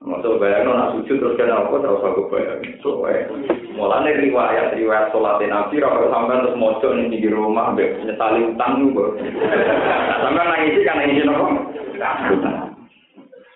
[0.00, 2.60] Masuk bayang nak sujud terus kena apa terus aku bayang.
[2.80, 3.28] So, eh,
[3.76, 8.80] mulanya riwayat riwayat sholat Nabi, kalau sampai terus mojok nih di rumah, ambek nyesali utang
[8.80, 9.16] juga.
[10.24, 12.69] Sampai nangis kan nangis apa?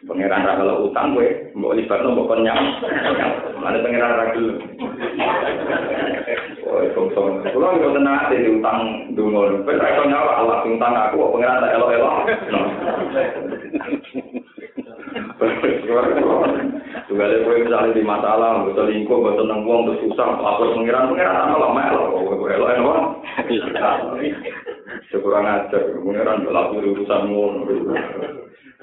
[0.05, 2.61] Pangeran ra kalau utang gue, mbok libatno mbok kon nyam.
[3.57, 4.61] Mana pangeran ra gelem.
[6.69, 7.40] Oh, itu song.
[7.40, 8.81] Kulo yo tenan ate utang
[9.17, 9.64] dungo.
[9.64, 12.17] Wis ra kon nyawa Allah utang aku kok pangeran tak elok-elok.
[17.09, 21.12] Juga ada gue misalnya di masalah, gue selingkuh, gue tenang uang, terus susah, lapor pengiran,
[21.12, 22.07] pengiran sama lama elok,
[22.43, 22.99] gue elok elok.
[25.09, 28.34] Sekurang ajar, pengiran lapor urusan ngono.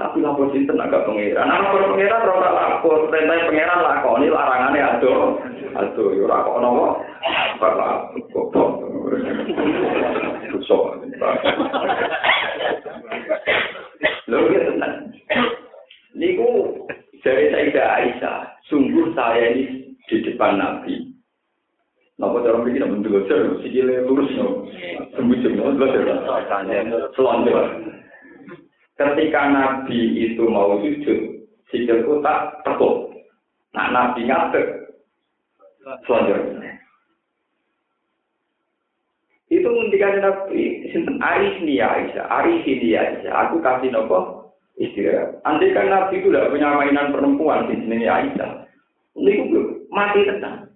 [0.01, 1.45] Tapi lapor sinten agak pengiran.
[1.45, 5.37] Nah, lapor pengiran ora lapor, perintah pengiran lakoni larangane aduh.
[5.77, 6.85] Aduh, yo ora kok nopo.
[7.61, 8.81] Bapak goblok.
[10.57, 10.81] Susah.
[14.25, 15.13] Lho tenan.
[16.17, 16.49] Niku
[17.21, 18.37] dari Sayyidah Aisyah,
[18.73, 21.13] sungguh saya ini di depan Nabi.
[22.17, 24.65] Napa cara mriki nek aja, sikile lurus no.
[25.13, 26.25] Sembujung no, belajar.
[27.13, 27.65] Selonjor.
[29.01, 33.09] Ketika Nabi itu mau sujud, sikilku tak tekuk.
[33.73, 34.93] Nah, Nabi ngadeg.
[36.05, 36.77] Selanjutnya.
[39.49, 45.41] Itu ngendikane Nabi, sinten Aris nih Aisyah, Aris ini Aisyah, aku kasih nopo istirahat.
[45.43, 48.63] Andai kan Nabi itu tidak punya mainan perempuan di sini Aisyah,
[49.17, 50.71] ini belum mati tenang.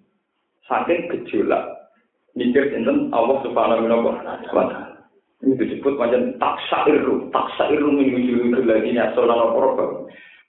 [0.66, 1.94] Saking gejolak,
[2.36, 4.95] mikir sinten Allah Subhanahu wa taala.
[5.44, 9.28] Ini disebut macam taksairu, taksairu minggu lagi nih asal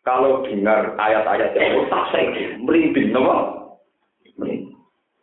[0.08, 3.58] Kalau dengar ayat-ayat yang Allah taksairu, merinding, nama?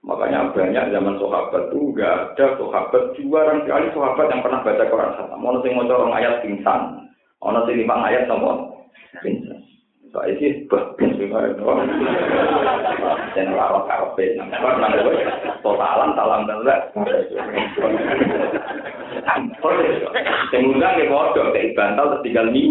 [0.05, 5.17] Makanya banyak zaman sahabat itu enggak ada sahabat juara sekali sahabat yang pernah baca Quran
[5.17, 5.39] khatam.
[5.41, 6.81] Mau sing mau ayat pingsan,
[7.41, 8.69] mau sing lima ayat sama.
[10.15, 11.65] Sih bagus itu.
[13.35, 15.27] Dan rawat kafe, nampak nama gue
[15.67, 16.63] totalan salam dan
[20.55, 22.71] Sing undang ya bodoh, kayak bantal terus tinggal nih.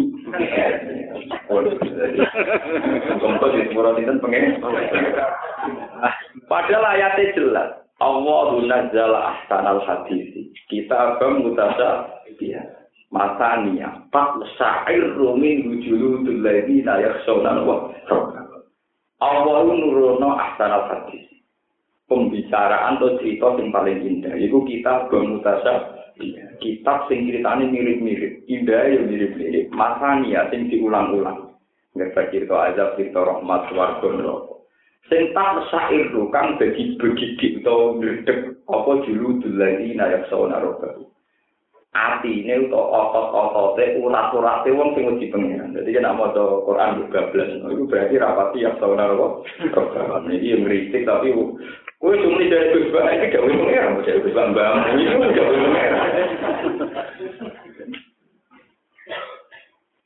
[3.20, 4.64] Kompos di sepuluh sinten pengen.
[6.48, 7.70] Padahal ayatnya jelas.
[8.00, 10.52] Allah nazzala ahsanal hadisi.
[10.72, 12.08] Kita akan mutasa
[12.40, 12.83] dia.
[13.14, 14.10] Masania.
[14.10, 17.94] Pak sa'ir rumin hujulu dulladhi na yaksawna wa
[19.22, 21.46] Allah nurono ahsanal hadisi.
[22.10, 24.36] Pembicaraan atau cerita yang paling indah.
[24.36, 26.04] Itu kita bermutasa
[26.60, 31.56] kitab sing ceritane mirip-mirip, indah ya mirip-mirip, masania sing diulang-ulang.
[31.96, 34.54] Ngerti cerita azab, cerita rahmat, warga neraka.
[35.08, 38.00] Sing tak syair lu kang begidik utawa
[38.72, 40.96] apa julu dulani nayak sawana roba.
[41.94, 45.78] Atine utawa otot-otote urat-urate wong sing wedi pengiran.
[45.78, 49.46] Dadi nek maca Quran juga bablas, iku berarti rapati yang sauna kok.
[50.26, 51.30] Iki ngritik tapi
[52.02, 54.76] kowe cuma dari Gus Bang iki gawe pengiran, dari Gus Bambang.
[54.98, 55.06] Iki
[55.38, 56.02] gawe pengiran.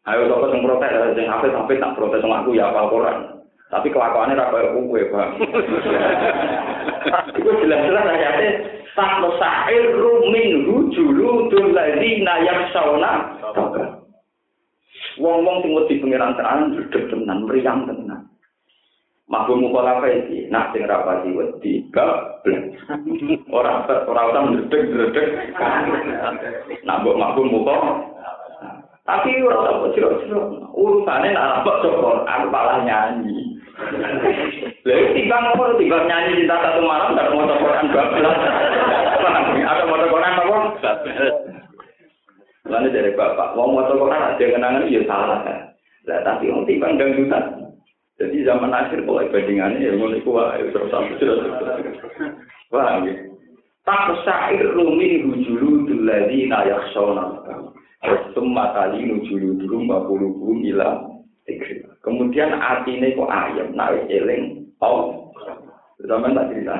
[0.07, 3.47] Ayo sapa sing protes, sing apik-apik tak protes sama aku ya apal Quran.
[3.67, 5.31] Tapi kelakuannya ra koyo kowe, Bang.
[7.37, 8.49] Iku jelas-jelas ayatnya.
[8.97, 12.73] Tak nusahil rumin hujulu dulali nayak.
[15.17, 18.29] Wong-wong sing di pengiran terang, duduk tenan meriang tenang.
[19.27, 20.47] Mampu muka apa ini?
[20.47, 22.79] Nah, sing rapati wedi, gablek.
[23.51, 25.27] Orang orang orang duduk duduk.
[26.87, 27.75] Nah, buat mampu muka.
[29.03, 30.39] Tapi orang tak bocil bocil.
[30.71, 32.27] Urusannya nak apa cokor?
[32.51, 33.55] malah nyanyi.
[34.87, 38.37] Lalu tiba ngomong tiba nyanyi cinta satu malam dan mau Quran bablas.
[39.67, 40.57] Ada mau Quran apa?
[42.71, 45.75] Lalu dari bapak, mau mau Quran ada kenangan ya salah kan.
[46.07, 47.43] Lah tapi orang tiba dangdutan.
[48.15, 51.43] Jadi zaman akhir kalau bandingannya ya mulai kuat ya terus sampai terus.
[52.71, 53.35] Wah, gitu.
[53.83, 57.43] Tak syair rumi hujulu duladi nayak sona.
[58.31, 61.03] Semua kali nujulu dulu mbak bulu ila
[62.03, 65.31] Kemudian artinya kok ayam, nak eling, oh,
[66.03, 66.75] zaman tak cerita.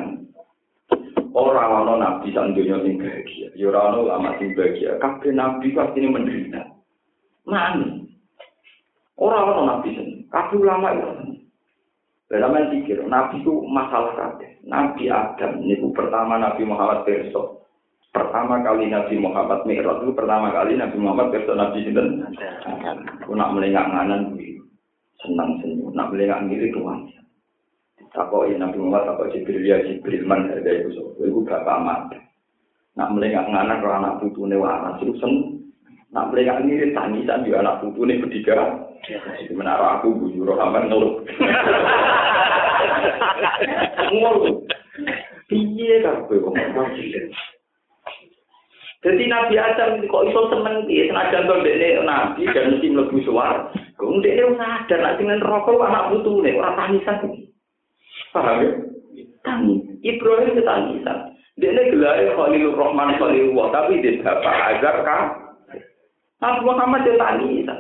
[1.38, 4.98] Orang ono nabi sang dunia sing bahagia, ya ora ono lama sing bahagia.
[4.98, 6.66] Kabeh nabi pasti ini menderita.
[7.46, 8.02] Mana?
[9.22, 11.38] Orang ono nabi sing, kabeh ulama itu.
[12.28, 14.60] Dalam pikir, nabi itu masalah kabeh.
[14.68, 17.64] Nabi Adam niku pertama Nabi Muhammad besok.
[18.12, 22.28] Pertama kali Nabi Muhammad Mi'raj itu pertama kali Nabi Muhammad besok Nabi sinten.
[23.24, 24.36] Aku nak melengak nganan
[25.24, 25.96] senang senyum.
[25.96, 27.08] Nak beli nggak ngiri tuan.
[28.18, 31.14] Takoi Nabi Muhammad takoi Jibril ya Jibril man harga itu so.
[31.22, 32.18] Itu bapak amat.
[32.98, 35.62] Nak beli nggak nganak kalau anak putu ne waras itu sen.
[36.10, 38.90] Nak beli nggak ngiri tangisan juga anak putu ne bertiga.
[39.38, 41.22] Itu menara aku bujur aman ngeluh.
[44.18, 44.66] Ngeluh.
[45.46, 46.90] Piye kan gue ngomong
[49.06, 53.70] Jadi Nabi Adam kok iso seneng piye senajan to dekne nabi dan mesti mlebu suar.
[53.96, 57.47] Kok ndekne sadar nek sing neraka anak putune ora tangisan.
[58.36, 58.72] Paham ya?
[59.44, 59.82] Tangis.
[60.04, 61.18] Ibrahim tangisan.
[61.58, 65.22] Dekne gelare Khalilur Rahman Khalilullah tapi dia bapak agar kan.
[66.38, 67.80] Nabi Muhammad dia tangisan.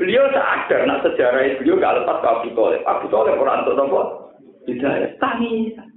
[0.00, 2.80] Beliau sadar nak sejarah beliau gak lepas ke Abu Talib.
[2.88, 4.00] Abu Talib orang untuk nopo.
[4.64, 5.92] Tidak, tangisan.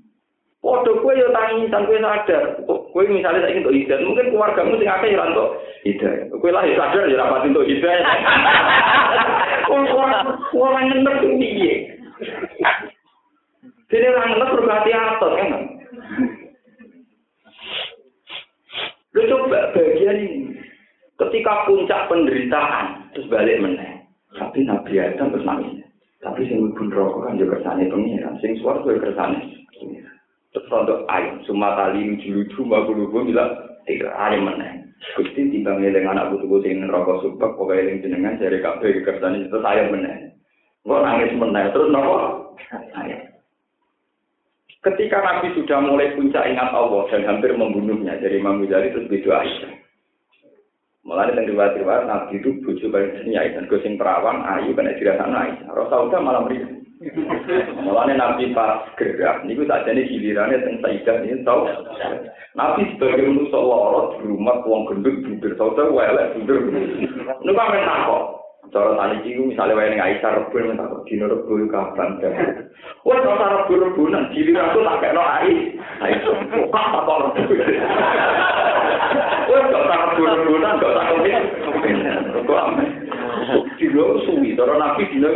[0.64, 2.44] Waduh, kue yo tangisan, kue sadar.
[2.68, 5.50] Kue misalnya saya ingin untuk hidayah, mungkin keluargamu sing akeh ya untuk
[5.88, 6.26] hidayah.
[6.36, 8.04] Kue lah ya sadar ya rapat untuk hidayah.
[9.74, 11.74] Orang orang ngenek itu piye?
[13.94, 15.52] Jadi orang ngenek berarti atur kan?
[19.14, 20.58] Lu coba bagian ini.
[21.22, 24.02] Ketika puncak penderitaan, terus balik meneng.
[24.34, 25.86] Tapi Nabi Adam terus nangis.
[26.26, 28.34] Tapi sing ibu rokok kan juga kersane pengiran.
[28.42, 29.62] Sing suara gue kersane.
[30.50, 33.54] Terus untuk ayam, semua tali lucu lucu, mbak bulu bilang,
[33.86, 34.86] tiga ayam mana?
[35.18, 39.58] Gusti timbang eling anak butuh yang rokok subak, pokoknya eling jenengan dari kafe kersane itu
[39.62, 40.34] ayam mana?
[40.82, 41.70] Gua nangis mana?
[41.70, 42.18] Terus nopo?
[42.98, 43.33] Ayam.
[44.84, 49.40] Ketika Nabi sudah mulai puncak ingat Allah dan hampir membunuhnya dari Imam Ghazali terus beda
[49.40, 49.72] Aisyah.
[51.08, 53.64] Mulai dengan riwayat-riwayat Nabi itu bujuk paling seni Aisyah.
[53.72, 55.72] Gosing perawan, ayu, kena dirasaan Aisyah.
[55.72, 56.68] Rasulullah malam meriah.
[57.80, 61.64] Mulane Nabi pas gerak niku sakjane gilirane teng Sayyidah ini tau.
[62.56, 66.60] Nabi sebagai manusia di rumah wong gendut budur sauter welek budur.
[67.40, 68.43] Niku kan takok.
[68.74, 72.18] Cara tani iki misale wae ning Aisyah rebo men takok dino rebo kapan.
[73.06, 75.78] Wes ora rebo rebo nang gilir aku tak kena ai.
[76.02, 77.54] Aisyah kok tak kok rebo.
[79.46, 81.22] Wes gak tak rebo rebo nang gak tak kok.
[82.50, 82.86] Kok ame.
[83.78, 85.30] dino suwi, cara nabi dino.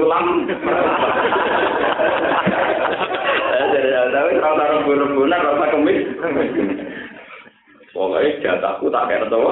[3.68, 6.00] Jadi tapi kalau taruh bulan-bulan rasa kemis.
[7.94, 9.46] Pokoknya jatahku tak kena tahu.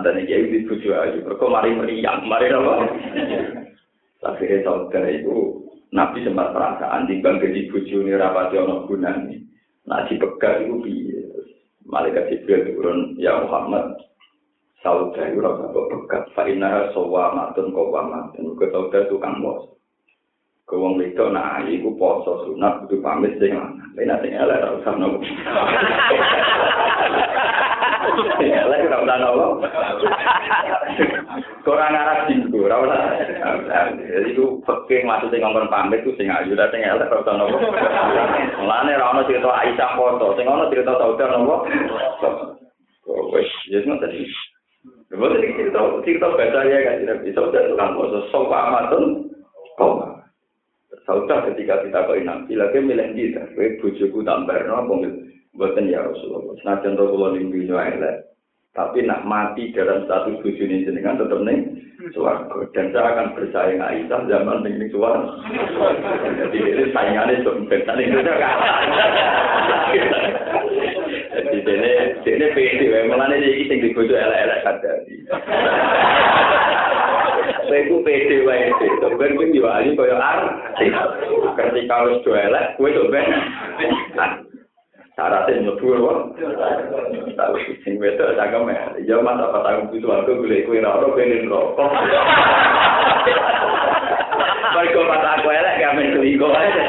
[0.00, 1.20] mantan iki jadi bucu ayu.
[1.20, 2.88] Mereka mari meriang, mari apa?
[4.24, 5.36] Akhirnya tahun kali itu
[5.92, 9.44] Nabi sempat perasaan di bang gaji bucu ini rapati ono gunan ini.
[9.84, 10.94] Nah si pegar itu bi.
[11.90, 14.00] Malaikat Jibril turun ya Muhammad.
[14.80, 16.22] Saudara itu rasa kok pegar.
[16.32, 18.56] Fainar sowa matun kowa matun.
[18.56, 19.68] Ketahuan tukang bos.
[20.70, 23.90] Kewong itu nah ibu poso sunat kudu pamit sih mana.
[23.98, 25.26] Ini nanti ngelar usah nunggu.
[28.40, 29.46] Elek ora usah nopo.
[31.62, 33.00] Kurang arah dinggo, ora usah.
[33.96, 37.56] Jadi ku peke maksudnya ngomong pamit ku sing ayu lah sing elek ora usah nopo.
[38.64, 41.54] Mulane ora ono cerita Aisyah foto, sing ono cerita Sauda nopo.
[43.30, 44.30] Wes, yes ngoten iki.
[45.10, 49.04] Lha tadi cerita cerita baca ya kan tidak bisa udah tukang poso sok amatun
[49.74, 50.22] koma.
[51.02, 55.02] Sauda ketika kita kau nabi lagi milih kita, kue bujuku tambah nopo
[55.54, 56.54] buatan ya Rasulullah.
[56.62, 58.16] Nah contoh kalau di dunia elek,
[58.70, 61.58] tapi nak mati dalam status suci jenengan tetap nih
[62.14, 62.70] suaraku.
[62.70, 65.26] Dan saya akan bersaing nggak Aisyah zaman nih nih suara.
[66.38, 68.34] Jadi ini saya nih sok bentar nih juga.
[71.34, 71.90] Jadi ini
[72.30, 74.92] ini pasti memang nih jadi tinggi kudu elek-elek kata
[77.70, 80.58] Saya pede wae itu, sebenarnya gue diwali koyo ar,
[81.54, 83.06] ketika harus jualan, gue tuh
[85.20, 86.12] syaratnya mlebu apa?
[87.36, 87.54] Tahu
[87.84, 88.84] sing wedok cangkem ya.
[89.04, 91.92] Ya mas apa tanggung itu aku golek kowe ora ono ben rokok.
[94.72, 96.82] Mergo pas aku elek gak men selingkuh aja.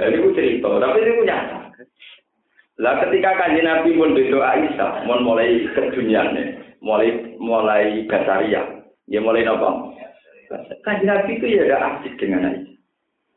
[0.00, 1.38] Ini ku cerita, tapi ini punya.
[2.80, 8.64] Lah ketika kanjeng Nabi pun berdoa Aisyah, mau mulai keduniannya, mulai mulai basaria,
[9.04, 9.99] ya mulai nopo?
[10.50, 12.74] Kaji Nabi itu ya ada asik dengan Aisyah.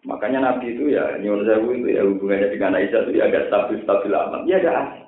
[0.03, 4.14] Makanya Nabi itu ya nyuruh sewu itu ya hubungannya dengan Aisyah itu ya agak stabil-stabil
[4.18, 4.41] amat.
[4.49, 5.05] Ya ada asik.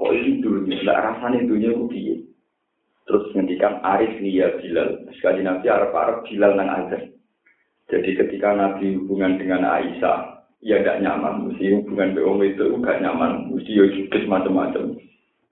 [0.00, 2.24] Kok ini dunia, nggak rasanya dunia itu.
[3.10, 5.02] Terus ngendikan Arif nih ya Bilal.
[5.18, 7.10] Sekali Nabi Arab-Arab Bilal nang azan.
[7.90, 11.50] Jadi ketika Nabi hubungan dengan Aisyah, ya gak nyaman.
[11.50, 13.50] Mesti hubungan dengan itu gak nyaman.
[13.50, 14.94] Mesti ya juga macam-macam.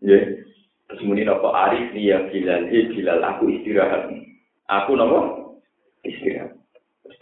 [0.06, 0.38] Ya.
[0.86, 2.62] Terus kemudian apa Arif nih ya Bilal.
[2.70, 4.06] Eh Bilal aku istirahat.
[4.68, 5.20] Aku nopo
[6.04, 6.52] istirahat.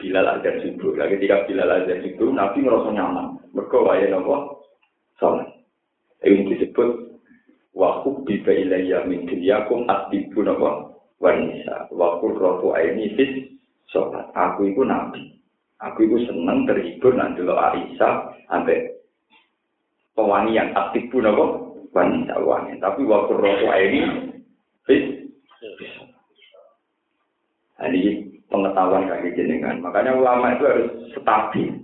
[0.02, 0.98] Bilal azan subuh.
[0.98, 3.38] Lagi ketika Bilal azan subuh, Nabi merasa nyaman.
[3.54, 4.66] Mereka waya nopo
[5.22, 5.46] sholat.
[6.26, 7.16] Ini disebut
[7.70, 11.86] waktu biba ilayya min dunyakum asbibu nopo wanisa.
[11.94, 13.32] Waktu rotu aini fis
[13.94, 14.26] sholat.
[14.34, 15.38] Aku itu Nabi.
[15.78, 18.90] Aku itu senang terhibur nanti lo Aisyah sampai
[20.18, 22.82] pewanian aktifu nopo wanita wanita.
[22.90, 24.00] Tapi waktu rotu aini
[24.82, 25.30] fis
[27.84, 29.84] ini pengetahuan kaki jenengan.
[29.84, 31.76] Makanya ulama itu harus stabil.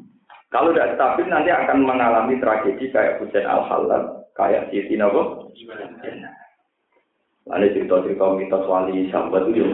[0.53, 5.53] Kalau tidak stabil nanti akan mengalami tragedi kayak Husain al halal kayak Siti Nabo.
[7.43, 9.67] Lalu cerita-cerita mitos wali sahabat itu,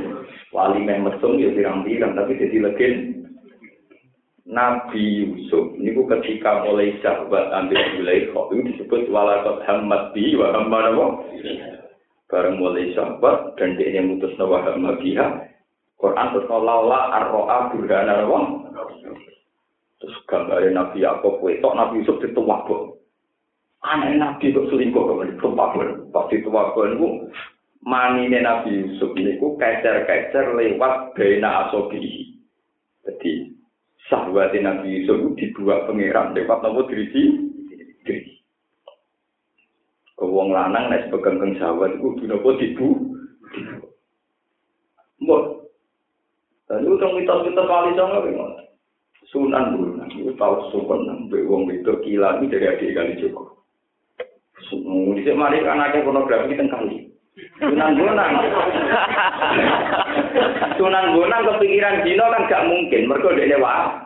[0.57, 2.95] wali meh mesum ya pirang-pirang, tapi jadi legen.
[4.49, 10.57] Nabi Yusuf ini ketika mulai sahabat ambil mulai kok itu disebut walakot hamad bi wa
[10.57, 10.97] hamad
[12.33, 15.05] Bareng mulai sahabat dan dia yang mutus nawa hamad
[15.99, 18.71] Quran terus laula arroa burhana wong.
[19.99, 23.03] Terus gambarnya Nabi Yakob tok Nabi Yusuf dituwak kok.
[23.83, 25.75] Aneh Nabi kok selingkuh kok dituwak
[26.15, 27.27] Pas dituwak niku
[27.83, 32.31] manine Nabi Yusuf niku kecer-kecer lewat bena asobi.
[33.03, 33.51] Jadi
[34.07, 37.51] sahabatnya Nabi Yusuf itu dibuat pangeran lewat nopo dirisi
[38.07, 38.39] dirisi.
[40.19, 42.87] Wong lanang nek pegang sahabat iku kudu napa dibu.
[45.19, 45.68] Mbok
[46.69, 48.53] Dan itu kan mitos-mitos kali sama memang.
[49.29, 53.61] Sunan Bonang itu tahu sopan mbek wong itu gila ini dari adik kali Joko.
[54.57, 56.97] Di sini mari anaknya pornografi itu kali.
[57.61, 58.33] Sunan Bonang.
[60.81, 63.05] Sunan Bonang kepikiran Dino kan gak mungkin.
[63.05, 64.01] Mereka dia wah.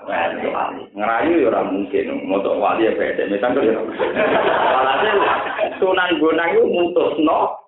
[0.90, 2.26] Ngerayu ya orang mungkin.
[2.26, 3.30] Motor wali ya beda.
[3.30, 3.78] Misalnya ya.
[4.74, 5.16] Walhasil
[5.78, 7.62] Sunan Bonang itu mutus no.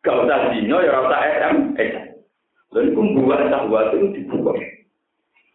[0.00, 1.56] Gak usah Dino ya usah SM.
[1.76, 2.13] Eh.
[2.74, 4.58] Dan itu buat sahabat itu dibuat.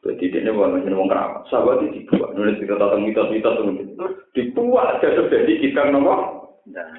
[0.08, 1.42] Jadi dia ini bukan macam orang keramat.
[1.52, 2.32] Sahabat itu dibuat.
[2.32, 4.06] Nulis kita tentang mitos-mitos itu.
[4.32, 6.16] Dibuat jadi jadi kita nopo.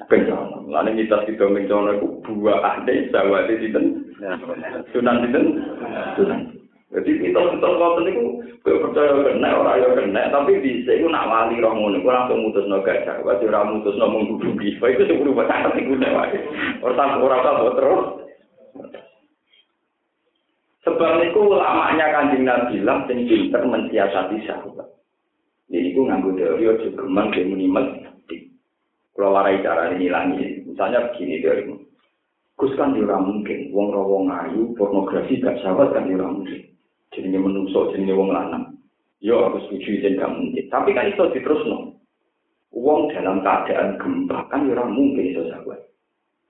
[0.05, 0.61] Bencana.
[0.69, 3.81] Lalu mitos kita bencana itu buah ahli sahabat itu
[4.93, 5.41] sunan itu
[6.13, 6.39] sunan.
[6.93, 8.23] Jadi mitos-mitos kau itu
[8.61, 10.21] gak percaya kena orang yang kena.
[10.29, 11.97] Tapi bisa itu nak wali roh ngono.
[12.05, 13.25] Kau langsung mutus no gajah.
[13.25, 14.85] Wajib orang mutus no menggudu bisa.
[14.85, 15.97] Itu sebelum baca itu
[16.85, 18.20] Orang orang terus.
[20.81, 24.89] Sebab itu ulamanya kanjeng Nabi bilang sing pinter mensiasati sahabat.
[25.69, 27.85] Jadi itu nganggo teori ojo geman ke minimal.
[29.13, 31.69] Kalau warai cara ini lagi, misalnya begini dari
[32.57, 36.61] Gus kan juga mungkin, wong rawong ayu, pornografi gak sahabat kan juga mungkin.
[37.13, 38.65] Jadinya menusuk, jadinya wong lanang.
[39.21, 40.65] Yo aku setuju izin gak mungkin.
[40.73, 41.93] Tapi kan itu terus no.
[42.73, 45.89] Wong dalam keadaan gempa kan juga mungkin itu sahabat.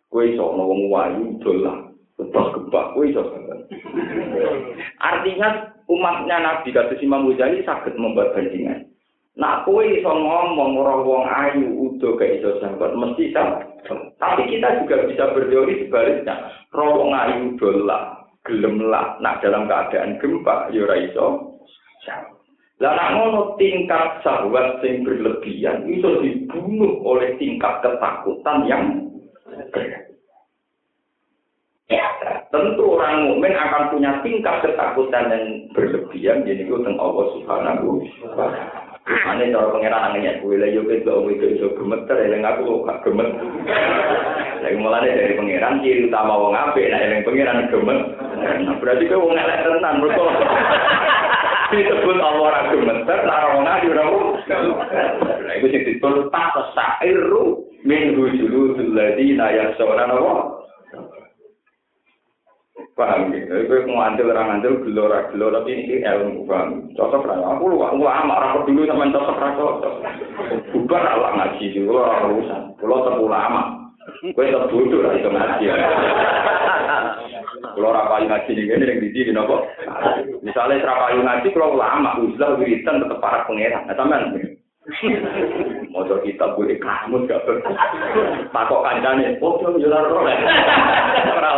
[0.07, 1.90] Kue iso wong wayu dolah
[2.29, 3.17] Terus gebak, wih
[5.01, 8.85] Artinya umatnya Nabi kata Imam Ghazali sakit membuat bandingan.
[9.39, 13.63] Nak kowe iso ngomong ora wong ayu udo gak iso sambat mesti sama.
[14.19, 16.51] Tapi kita juga bisa berteori sebaliknya.
[16.75, 21.27] Ora wong ayu dolah, gelem lah nak dalam keadaan gempa ya ora iso
[22.81, 28.83] Lah nak ngono tingkat sahabat sing berlebihan itu dibunuh oleh tingkat ketakutan yang
[29.51, 30.10] Ya,
[32.51, 38.03] tentu orang mukmin akan punya tingkat ketakutan yang berlebihan jadi itu tentang Allah Subhanahu
[38.35, 38.47] wa.
[39.01, 43.33] Ane cara pangeran nanya gue lah yo ketok itu iso gemeter eling aku gak gemet.
[44.61, 47.99] Lagi mulane dari pangeran ciri utama wong apik nek eling pangeran gemet.
[48.61, 50.25] Nah, berarti kowe wong elek tenan mergo
[51.73, 54.05] disebut Allah ora gemeter nek wong ayu ora.
[55.49, 60.60] Lah iku sing ditul tak sairu min hujulul ladina yasawna Allah.
[62.95, 63.53] Paham gitu.
[63.53, 66.91] Itu ngandel orang ngandel gelora gelora tapi ini ilmu paham.
[66.95, 67.37] Cocok lah.
[67.55, 69.93] Aku lu aku amak rapor dulu sama cocok lah cocok.
[70.91, 72.61] Ala ngaji dulu orang urusan.
[72.79, 73.61] Kalau tetap ulama.
[74.21, 75.65] Gue tetap bodoh lah itu ngaji.
[77.71, 79.63] Kalau rapayu ngaji ini ini yang di sini nopo.
[80.43, 83.87] Misalnya rapayu ngaji kalau ulama uzlah wiritan tetap para pangeran.
[83.87, 84.57] Nah sampean.
[85.93, 87.45] Mojo kita boleh kamu gak.
[88.49, 90.33] Takok kancane, oh yo yo ora ora.
[91.37, 91.51] Ora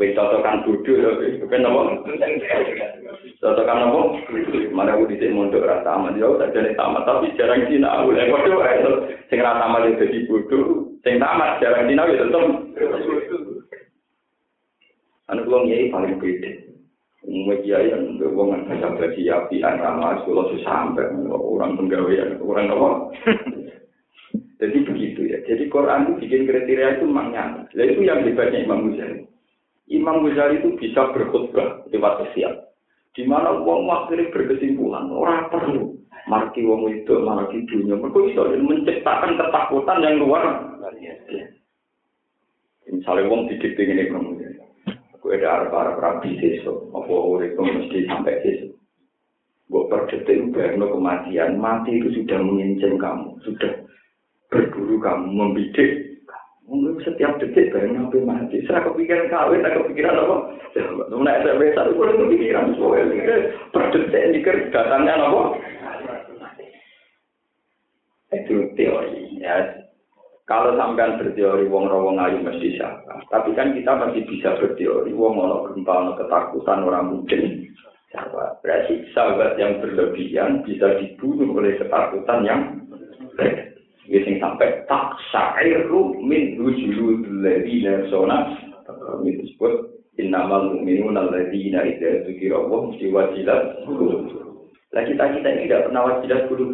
[0.00, 1.10] Wis cocokan bodoh ya,
[1.46, 1.80] ben apa?
[3.40, 4.00] Cocokan apa?
[4.72, 8.08] Mana aku dhisik mondok ra tamat ya tak jane tamat tapi jarang sinau.
[8.10, 8.76] Lha padha wae
[9.28, 12.44] sing ra tamat yo dadi bodoh, sing tamat jarang sinau ya tetep
[15.30, 16.50] Anu kula nyai paling beda.
[17.22, 22.90] Umumnya kiai yang berhubungan dengan bagi api, ramah, sekolah sampai orang penggawean, orang apa?
[24.58, 25.38] Jadi begitu ya.
[25.46, 27.70] Jadi Quran itu bikin kriteria itu memang nyata.
[27.70, 29.26] Nah, itu yang hebatnya Imam Ghazali.
[29.92, 32.72] Imam Ghazali itu bisa berkhutbah lewat siap.
[33.12, 35.92] Di mana uang akhirnya berkesimpulan, orang perlu
[36.32, 38.00] marki uang itu, marki dunia.
[38.00, 40.44] Mereka bisa menciptakan ketakutan yang luar.
[42.88, 44.64] Misalnya uang didik ini Ghazali.
[45.16, 47.12] Aku ada arah-arah rabi sesu, apa
[47.44, 48.74] itu mesti sampai sesu.
[49.70, 50.52] Gue per detik
[50.92, 53.72] kematian, mati itu sudah mengincin kamu, sudah
[54.52, 56.11] berburu kamu, membidik
[56.62, 58.62] Mungkin setiap detik bareng sampai mati.
[58.70, 60.36] Saya kepikiran kawin, saya kepikiran apa?
[61.10, 63.34] Nah, saya biasa itu boleh kepikiran soalnya.
[63.74, 65.42] Per detik mikir datangnya apa?
[68.32, 69.42] Itu teori.
[69.42, 69.82] Ya.
[70.46, 73.22] Kalau sampean berteori wong rawong ayu mesti siapa.
[73.30, 77.70] Tapi kan kita masih bisa berteori wong ono gempa ono ketakutan orang mungkin
[78.10, 78.58] siapa.
[78.60, 82.60] Berarti sahabat yang berlebihan bisa dibunuh oleh ketakutan yang
[85.32, 88.52] syairu min wujudul ladina sona
[89.24, 93.62] itu disebut innamal mu'minuna alladzina idza dzukira Allah mesti wajilat
[94.92, 96.64] lah kita kita ini tidak pernah wajilat dulu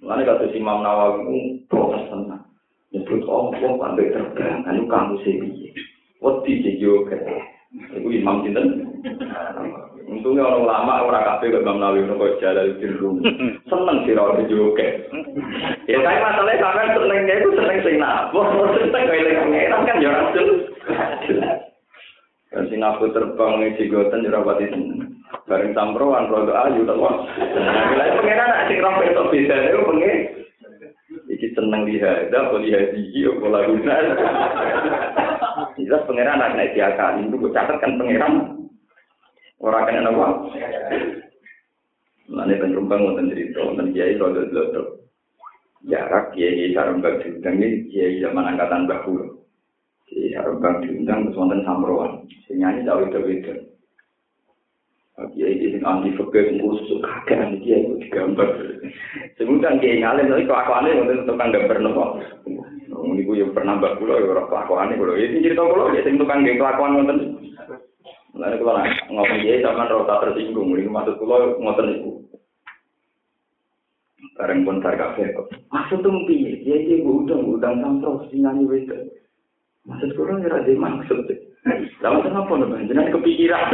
[0.00, 1.20] mana kata si Imam Nawawi
[1.60, 2.50] itu protes tenang
[2.90, 5.70] nyebut Allah pandai terbang anu kamu sendiri.
[6.18, 8.89] Waktu jadi itu Imam Sinten
[10.30, 13.34] Untungnya orang lama orang kafe ke Imam Nawawi nopo jalan di rumah.
[13.66, 14.86] Seneng sih orang juga.
[15.90, 18.46] Ya tapi masalahnya sampai senengnya itu seneng sing nabo,
[18.78, 20.48] seneng kayak lagi ngeran kan ya rasul.
[22.54, 24.70] Dan sing aku terbang nih cigotan jurah pati
[25.50, 27.26] bareng samproan produk ayu tak wah.
[27.98, 30.18] Lain pengen anak sing rapi itu bisa itu pengen.
[31.26, 33.96] Iki seneng boleh lihat gigi, pola guna.
[35.74, 38.59] Jelas pengiran anak diakali itu catat kan pengiran
[39.60, 40.40] Orang kena nama.
[42.30, 44.82] Mana penumpang mau cerita, dan kiai rodo rodo.
[45.84, 49.20] Jarak kiai sarembang diundang ini kiai zaman angkatan bahu.
[50.08, 52.24] Kiai sarembang diundang terus wonten samroan.
[52.48, 53.54] Sinyanyi tahu itu itu.
[55.36, 58.48] Kiai ini anti fakir khusus kakek anti kiai itu digambar.
[59.36, 62.04] Semudah kiai ngalim tapi kelakuannya wonten tukang gambar nopo.
[63.10, 65.18] Ini gue yang pernah ya orang kelakuannya pulau.
[65.18, 67.49] Ini cerita pulau, ya sing tukang kelakuan wonten.
[68.30, 72.10] Lalu kalau ngomong dia sama rota tersinggung, ini maksud kulo ngotot itu.
[74.38, 75.34] Bareng pun tar kafe.
[75.68, 76.62] Maksud tuh piye?
[76.62, 78.94] Dia dia gue udang udang sampro sinani witu.
[79.84, 81.26] Maksud kulo ngira dia maksud.
[82.00, 82.88] Lama kenapa nih?
[82.88, 83.64] Jangan kepikiran.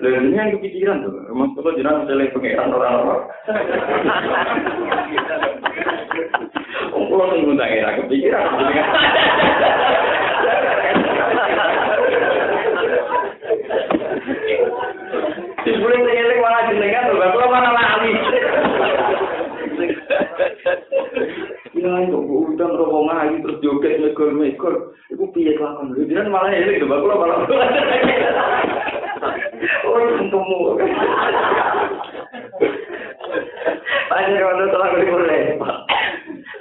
[0.00, 1.12] Lalu ini yang kepikiran tuh.
[1.34, 3.22] Maksud kulo jangan selek pengiran orang-orang.
[6.94, 8.44] Oh, kulo tunggu tak kepikiran.
[15.64, 18.12] Disuruh ngeling malah jenengan lho, kok mana lali.
[21.72, 24.92] Ya itu bukan rombongan lagi terus joget ngegol mekor.
[25.08, 25.96] Iku piye kelakon?
[25.96, 27.38] Lho jenengan malah ngeling lho, kok malah.
[29.88, 30.58] Oh, ketemu.
[34.04, 35.56] Pak Jero itu telah dimulai.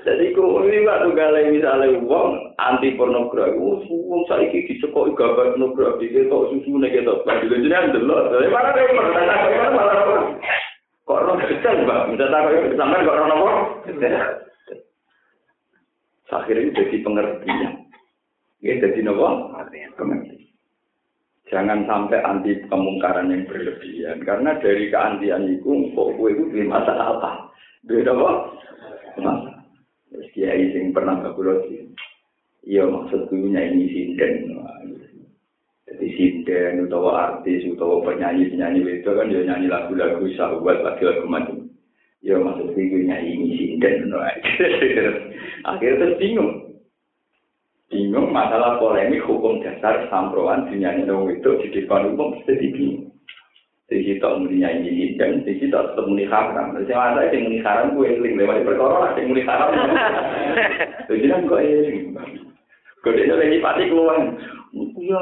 [0.07, 3.59] Jadi ku ini Pak Tugale misalnya uang, anti pornografi,
[3.91, 8.69] uang saya ini dicekoi gambar pornografi, kita susu nih kita, bagi lejinan dulu, dari mana
[8.71, 9.93] deh, mana mana mana
[11.03, 13.51] kok orang kecil mbak, tahu ya, sampai kok orang apa?
[16.33, 17.73] Akhirnya jadi pengertian,
[18.63, 19.53] ya jadi nopo.
[21.53, 26.97] Jangan sampai anti kemungkaran yang berlebihan, karena dari keantian itu, kok gue itu di masa
[26.97, 27.53] apa?
[27.85, 28.31] Beda apa?
[29.21, 29.51] Masa.
[30.09, 31.21] Terus kiai sing pernah
[31.69, 31.85] sih.
[32.63, 34.55] Iya maksud gue nyanyi sinden.
[35.83, 41.27] Jadi sinden utawa artis utawa penyanyi penyanyi itu kan dia nyanyi lagu-lagu sahabat lagi lagu
[41.27, 41.67] macam.
[42.23, 44.15] Iya maksud gue nyanyi sinden.
[45.69, 46.51] Akhirnya terus bingung.
[47.91, 53.11] Bingung masalah polemik hukum dasar samproan dinyanyi dong itu di depan umum jadi bingung.
[53.91, 56.71] Jadi kita muni nyanyi dan jadi kita tetap muni haram.
[56.79, 59.69] Jadi ada yang muni haram gue eling lewat perkara lah yang muni haram.
[61.11, 61.99] Jadi kan gue eling.
[63.03, 64.15] Gue dia lagi pati keluar.
[64.95, 65.21] Ya,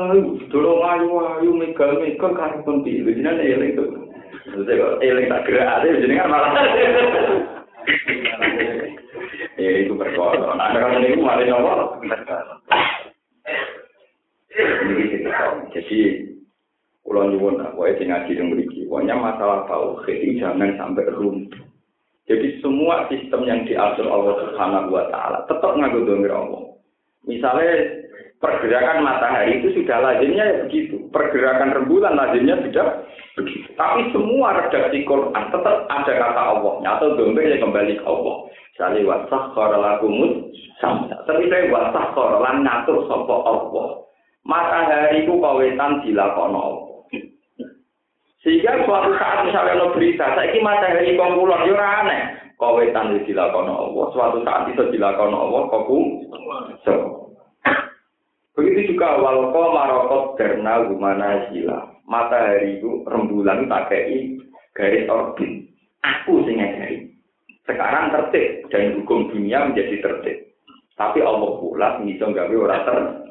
[0.53, 3.01] tolong ayu ayu megal megal kan penting.
[3.03, 3.89] Jadi kan eling tuh.
[5.01, 5.89] Eling tak gerak aja.
[5.89, 6.53] Jadi kan malah.
[9.57, 10.53] Ya itu perkara.
[10.53, 11.99] Nah, kalau ini malah nyawa.
[15.73, 15.99] Jadi
[17.01, 21.65] Kulo nyuwun lah, pokoknya sing ngaji yang beri Pokoknya masalah tauhid itu jangan sampai runtuh.
[22.29, 26.70] Jadi semua sistem yang diatur Allah Subhanahu wa taala tetap nganggo domir Allah.
[27.25, 28.01] Misalnya
[28.41, 31.05] pergerakan matahari itu sudah lazimnya ya begitu.
[31.13, 33.05] Pergerakan rembulan lazimnya sudah
[33.37, 33.69] begitu.
[33.77, 38.35] Tapi semua redaksi Quran tetap ada kata Allahnya atau domir yang kembali ke Allah.
[38.73, 40.33] Misalnya wasah korelakumus
[40.81, 41.15] samsa.
[41.29, 43.87] Tapi saya wasah korelan ngatur sopo Allah.
[44.41, 46.90] Matahari itu kawetan dilakono Allah.
[48.41, 52.21] Sehingga suatu saat misalnya lo berita, saya ini matahari kongkulon, ya aneh.
[52.57, 56.25] Kawetan itu dilakukan Allah, suatu saat itu dilakukan Allah, koku.
[56.85, 56.93] So.
[58.57, 61.89] Begitu juga walko marokot karena gimana sila.
[62.09, 64.43] Matahari itu rembulan kayak
[64.75, 65.71] garis orbit.
[66.01, 67.07] Aku sing ngajari.
[67.63, 70.37] Sekarang tertib dan hukum dunia menjadi tertib.
[70.99, 73.30] Tapi Allah pula bisa gawe ora tertib.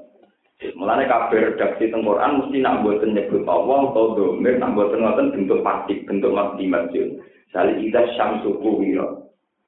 [0.60, 5.32] Mulane kabeh redaksi teng Quran mesti nak mboten nyebut Allah atau domir, nak mboten ngoten
[5.32, 7.16] bentuk pasti, bentuk makdimatun.
[7.48, 9.08] Sali ida syamsu kuwira.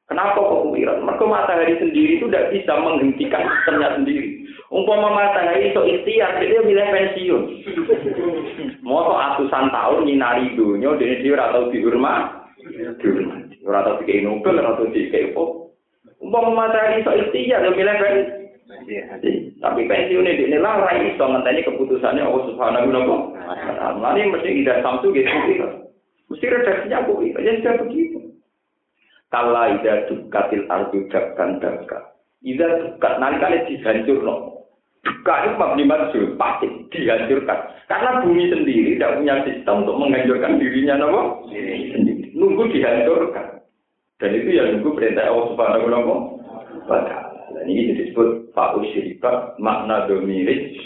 [0.04, 1.00] Kenapa kok kuwira?
[1.00, 4.44] Mereka matahari sendiri itu tidak bisa menghentikan sistemnya sendiri.
[4.68, 7.42] Umpama matahari itu ikhtiar, dia milih pensiun.
[8.84, 12.52] Mau atusan tahun nyinari dunia, dia dia atau dihormat,
[13.00, 13.64] dihormati.
[13.64, 15.32] Ora tau dikei Nobel, ora tau dikei
[16.20, 18.41] Umpama matahari itu ikhtiar, dia milih pensiun.
[19.62, 24.16] Tapi pensiun ini lah rai iso ngenteni keputusannya Allah Subhanahu wa taala.
[24.16, 25.28] Ini mesti tidak samsu gitu.
[26.32, 28.18] Mesti redaksinya aku itu ya sudah begitu.
[29.28, 32.16] Kala ida dukatil ardu dakkan dakka.
[32.44, 34.34] Ida dukat nanti kali dihancur no.
[35.02, 37.58] Duka itu mabni maksud pasti dihancurkan.
[37.90, 42.32] Karena bumi sendiri tidak punya sistem untuk menghancurkan dirinya nopo sendiri.
[42.32, 43.60] Nunggu dihancurkan.
[44.22, 45.86] Dan itu ya nunggu perintah Allah Subhanahu
[46.86, 47.21] wa taala.
[47.52, 50.76] Dan ini disebut fa'u syirikat makna domirik.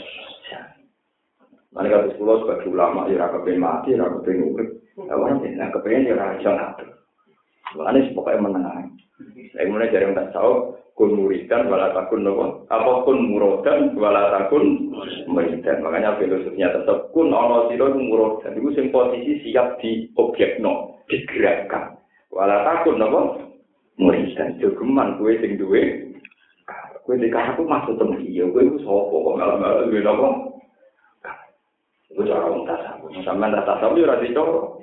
[1.77, 4.81] Mana kata sepuluh sebagai ulama, ya raka pengen mati, ya raka pengen urip.
[4.97, 6.89] Ya mana pengen, kepengen ya raka ngatur.
[7.77, 8.77] Mana pokoknya menengah.
[9.53, 12.64] Saya mulai dari yang tak tahu, kun muridan, wala takun nopo.
[12.73, 14.93] Apa kun murodan, wala takun
[15.29, 15.85] muridan.
[15.85, 18.57] Makanya filosofinya tetap kun ono siro murodan.
[18.57, 21.97] Itu sing posisi siap di objek no, digerakkan.
[22.33, 23.21] Wala takun nopo.
[24.01, 24.61] Muridan.
[24.61, 26.06] Jogeman kue sing duwe
[27.07, 30.59] Kue di aku maksud temen iya, kue itu sopo kok malam-malam gue nopo.
[32.19, 34.83] Gue cara wong tasawu, sampean tak tasawu ya rasi coro.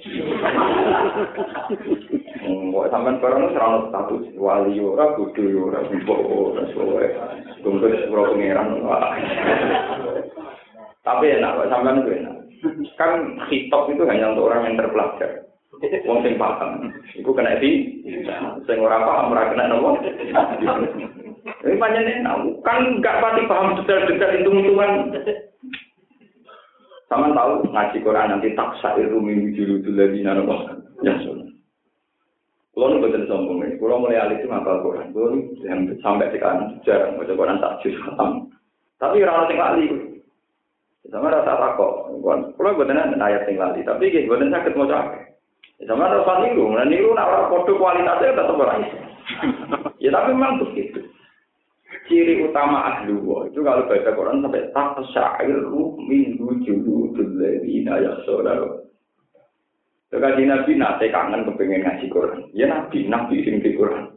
[2.48, 6.16] Kok sampean barang serana status wali ora kudu ora bimbo
[6.56, 7.08] ora sowe.
[7.60, 8.80] Tunggu sepuro pengiran.
[11.04, 12.36] Tapi enak, sampean gue enak.
[12.96, 15.44] Kan hitop itu hanya untuk orang yang terpelajar.
[16.08, 16.88] Wong sing paham.
[17.20, 18.00] Iku kena di
[18.64, 20.00] sing ora paham ora kena nopo.
[21.44, 22.24] Ini panjangnya
[22.64, 24.92] kan nggak pasti paham detail-detail hitung-hitungan.
[27.12, 30.48] Sama tahu ngaji Quran nanti tak sair rumi wujud lagi nana
[31.04, 31.52] Ya sudah.
[32.74, 36.74] Kalau nu betul sombong ini, kalau mulai alis itu ngapal Quran, kalau yang sampai sekarang
[36.82, 38.50] jarang baca Quran tak khatam.
[38.98, 39.86] Tapi orang yang lali,
[41.06, 42.18] sama rasa takut.
[42.26, 45.22] Kalau betul ayat yang lali, tapi gitu betul sakit mau capek.
[45.86, 48.90] Sama rasa niru, nah niru nak orang kode kualitasnya tetap orang
[50.02, 51.13] Ya tapi memang begitu
[52.14, 55.66] ciri utama ahli wa itu kalau baca Quran sampai tak syair
[55.98, 58.86] min wujudul ladina yakhshawna
[60.14, 62.46] Kaji Nabi nate kangen kepengen ngaji Quran.
[62.54, 64.14] Ya Nabi, Nabi sing di Quran.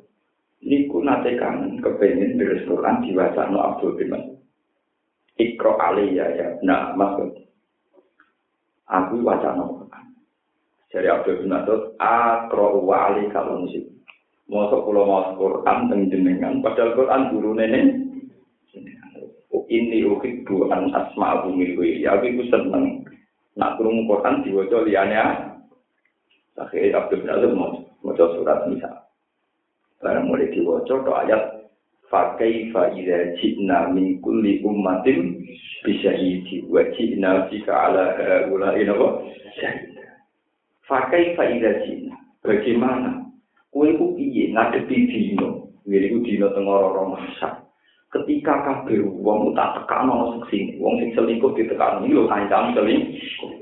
[0.61, 4.13] Niku nate kangen kepengen deres Quran diwacana Abdul bin.
[5.41, 6.49] Ikro aliyah ya.
[6.61, 7.49] Nah, maksud
[8.85, 10.05] aku wacana Quran.
[10.93, 13.96] Jadi Abdul bin Mas'ud, akro wa ali kalau musik.
[14.47, 18.07] Mosok kula maos Quran teng jenengan, padahal Quran guru nenek.
[19.67, 21.99] Ini uhibbu an asma'u milwi.
[22.07, 23.03] Ya aku seneng.
[23.59, 25.19] Nak kurung Quran diwaca liyane
[26.57, 28.95] Akhirnya Abdul Azim mau mau surat misal.
[29.99, 31.43] Karena mulai diwaca to ayat
[32.07, 35.43] Fakai fa'idha jibna min kulli ummatin
[35.83, 38.15] bisyahidi wa jibna jika ala
[38.47, 39.27] ula inapa
[39.59, 40.07] syahida.
[40.87, 42.15] Fakai fa'idha jibna.
[42.47, 43.26] Bagaimana?
[43.77, 45.69] Kue ku piye ngadepi dino.
[45.85, 47.61] Wiri ku dino tengoro masa.
[48.09, 53.53] Ketika kabeh wong tak tekan ana sing wong sing selingkuh ditekan iki lho kancam selingkuh.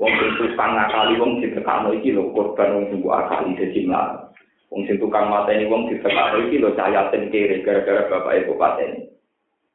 [0.00, 4.32] Wong sing tukang ngakali wong ditekakno iki lho korban wong sing akali dadi mlaku.
[4.72, 9.04] Wong sing tukang mateni wong ditekakno iki lho cayaten kere gara-gara bapak ibu pateni.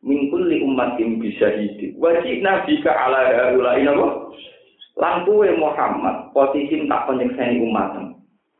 [0.01, 2.01] Mingkul li umat yang bisa hidup.
[2.01, 3.78] Wajib nabi ke ala haula?
[4.97, 8.16] Lampu Muhammad posisi tak penyekseni umatem.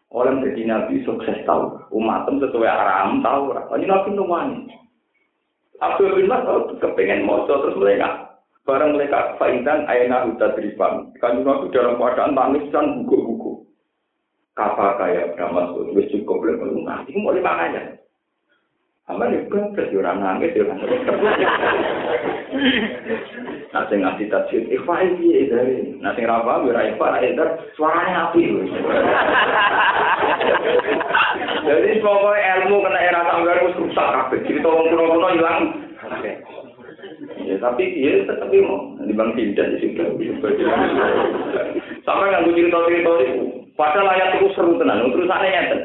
[0.08, 1.78] Orang jadi nabi sukses tahu.
[1.92, 3.52] Umatem sesuai aram tahu.
[3.76, 4.72] Ini nabi nungani.
[5.78, 8.28] Abdul bin Mas'ud kepengen moco terus mereka
[8.68, 11.16] Barang mereka faidan ayana uta drifam.
[11.24, 13.64] Kan itu dalam keadaan tangis dan buku-buku.
[14.60, 17.08] Kapa kaya Brahma wis cukup lebih melunga.
[17.08, 17.96] Ini mau lima aja.
[19.08, 20.52] Amal itu kan nangis, orang nangis.
[23.76, 26.00] Nah, ngasih tafsir, ikhfa ini dari.
[26.00, 27.44] Nah, saya rapa, biar ikhfa, itu
[27.76, 28.42] suaranya api.
[31.68, 34.40] Jadi pokoknya ilmu kena era tanggal itu rusak kabeh.
[34.48, 35.60] Jadi tolong kuno-kuno hilang.
[37.44, 39.52] Ya, tapi ya tetap mau di bang di
[39.84, 40.04] situ.
[42.08, 43.44] Sampai nggak cerita-cerita itu.
[43.76, 45.12] Padahal ayat itu seru tenan.
[45.12, 45.82] Terus aneh ngeten.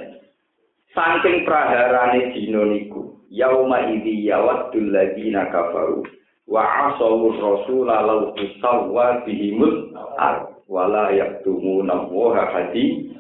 [0.92, 6.04] Saking praharane dino niku, yauma idzi yawaddul ladina kafaru
[6.48, 13.12] wa asawu rasul lalau tusawwa bihimul ar wala yaktumuna wa hadi.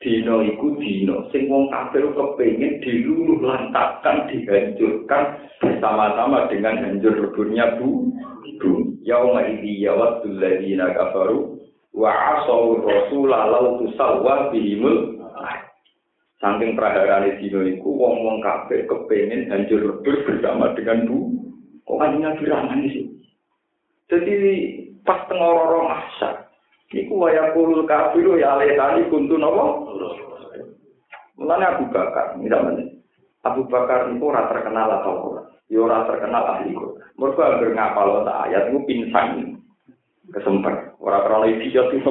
[0.00, 8.08] Dino iku dino sing wong kafir kepengin diluluh lantakan dihancurkan bersama-sama dengan hancur leburnya bu
[8.56, 8.96] bu.
[9.04, 11.60] Yauma idzi yawaddul ladina kafaru
[11.92, 15.20] wa asaw rasul law tusawwa bihimul
[16.40, 21.39] saking praharane dino iku wong-wong kafir kepengin hancur lebur bersama dengan bu
[21.90, 23.06] kok kanjeng Nabi sih
[24.06, 24.34] jadi
[25.02, 26.50] pas tengororo mahsyar
[26.90, 29.94] Iku waya kulul kafiru ya tadi kuntu nopo.
[31.38, 32.82] Mulane Abu Bakar, misalnya
[33.46, 35.42] Abu Bakar itu ora terkenal atau ora.
[35.70, 36.98] Ya ora terkenal ahli kok.
[37.14, 39.54] Mergo anggere ngapal ta ayat iku pinsang.
[40.34, 42.10] Kesemper, ora krono idiot itu.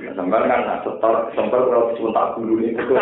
[0.00, 2.96] Kesemper kan setor kesemper kalau tak dulu itu.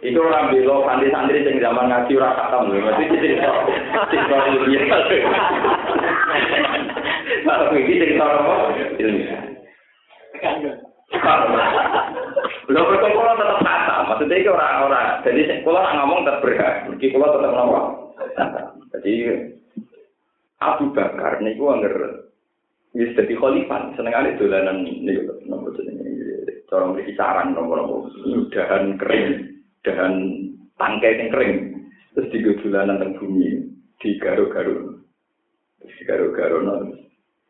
[0.00, 2.80] Itu orang belo santri-santri sing zaman ngaji ora katam lho.
[2.80, 3.48] Mesti cerita
[4.08, 4.84] cerita ilmiah.
[7.44, 8.54] Kalau iki cerita apa?
[8.96, 9.40] Ilmiah.
[12.66, 15.08] Lho perkara tetap kata, maksudnya itu orang-orang.
[15.22, 17.86] Jadi kalau ngomong tetap berhak, jadi kalau tetap ngomong.
[18.96, 19.14] Jadi
[20.64, 22.26] Abu Bakar niku angger
[22.96, 26.16] wis dadi khalifah, senengane dolanan niku nomor jenenge
[26.66, 28.10] cara mriki saran nomor-nomor
[28.50, 29.55] dahan kering,
[29.86, 30.14] dahan
[30.76, 31.56] tangkai yang kering.
[32.12, 33.70] Terus digedulan tentang bumi
[34.02, 35.06] di garuk-garuk.
[35.80, 37.00] Terus di garuk-garuk terus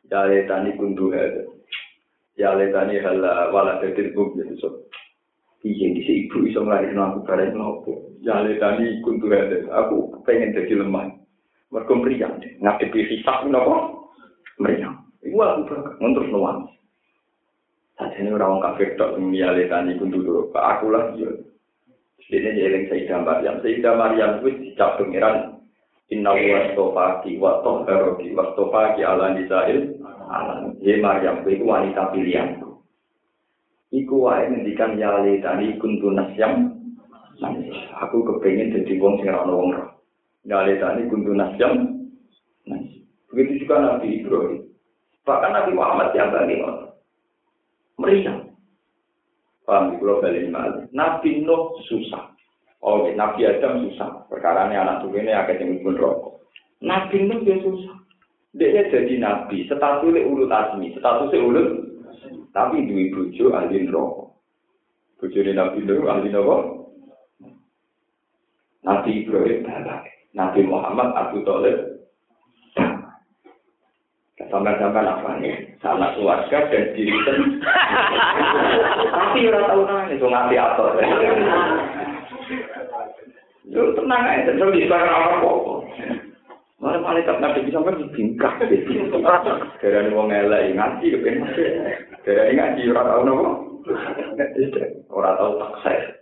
[0.07, 1.43] ya letani kunduh ada
[2.39, 4.87] ya letani hala ah, wala detir bum jadi so
[5.67, 10.55] iya di ibu iso ngelari aku bareng no aku ya letani kunduh ada aku pengen
[10.55, 11.11] jadi lemah.
[11.67, 12.55] Mereka meriang deh.
[12.63, 13.85] Ngadepi risak no kok
[14.63, 15.03] meriang.
[15.27, 16.77] Iya aku bareng ngontrol no wans
[17.97, 21.33] saat ini orang kafir tak mengialihkan ikut dulu aku lah yuk
[22.27, 25.63] Dene jeleng Sayyidah Maryam, Sayyidah Maryam kuwi dicap pengiran
[26.11, 29.99] Inna wa stofaki wa tohharaki wa stofaki ala nisail
[30.31, 30.79] alam.
[30.79, 32.63] Ye Maryam kuwi wanita pilihan.
[33.91, 36.79] Iku wae ngendikan yale tani kuntu nasyam.
[38.03, 39.89] Aku kepengin dadi wong sing ora wong roh.
[40.47, 42.07] Nyalitani kuntu nasyam.
[43.35, 44.63] Begitu juga Nabi Ibrahim.
[45.27, 46.55] Bahkan Nabi Muhammad yang tadi
[47.99, 48.46] meriah.
[49.67, 50.87] Paham, kalau balik balik.
[50.95, 52.31] Nabi Nuh susah.
[52.87, 54.31] Oh, Nabi Adam susah.
[54.31, 56.47] Perkara ini anak tuh ini agak yang pun rokok.
[56.79, 57.99] Nabi Nuh dia susah.
[58.55, 59.67] Dia jadi nabi.
[59.67, 60.95] Statusnya ulut asmi.
[60.95, 61.69] Statusnya ulut.
[62.55, 64.39] Tapi dua bujo ahli rokok.
[65.19, 66.63] Bujo Nabi Nuh ahli rokok.
[68.87, 70.15] Nabi Ibrahim balik.
[70.31, 71.97] Nabi Muhammad Abu Thalib
[74.37, 75.75] Sampai-sampai apa nih?
[75.83, 77.57] Keluarga dan diri sendiri.
[79.37, 80.85] Tapi orang tahu nanya, itu ngerti apa.
[83.69, 85.61] Itu tenang aja, terus di sekarang apa kok.
[86.81, 88.57] Malah malaikat nabi bisa kan bingkak.
[89.85, 91.45] Dari wong elek ngaji kepen.
[92.25, 93.49] Dari ngaji ora tau nopo.
[95.13, 96.17] Ora tau takses.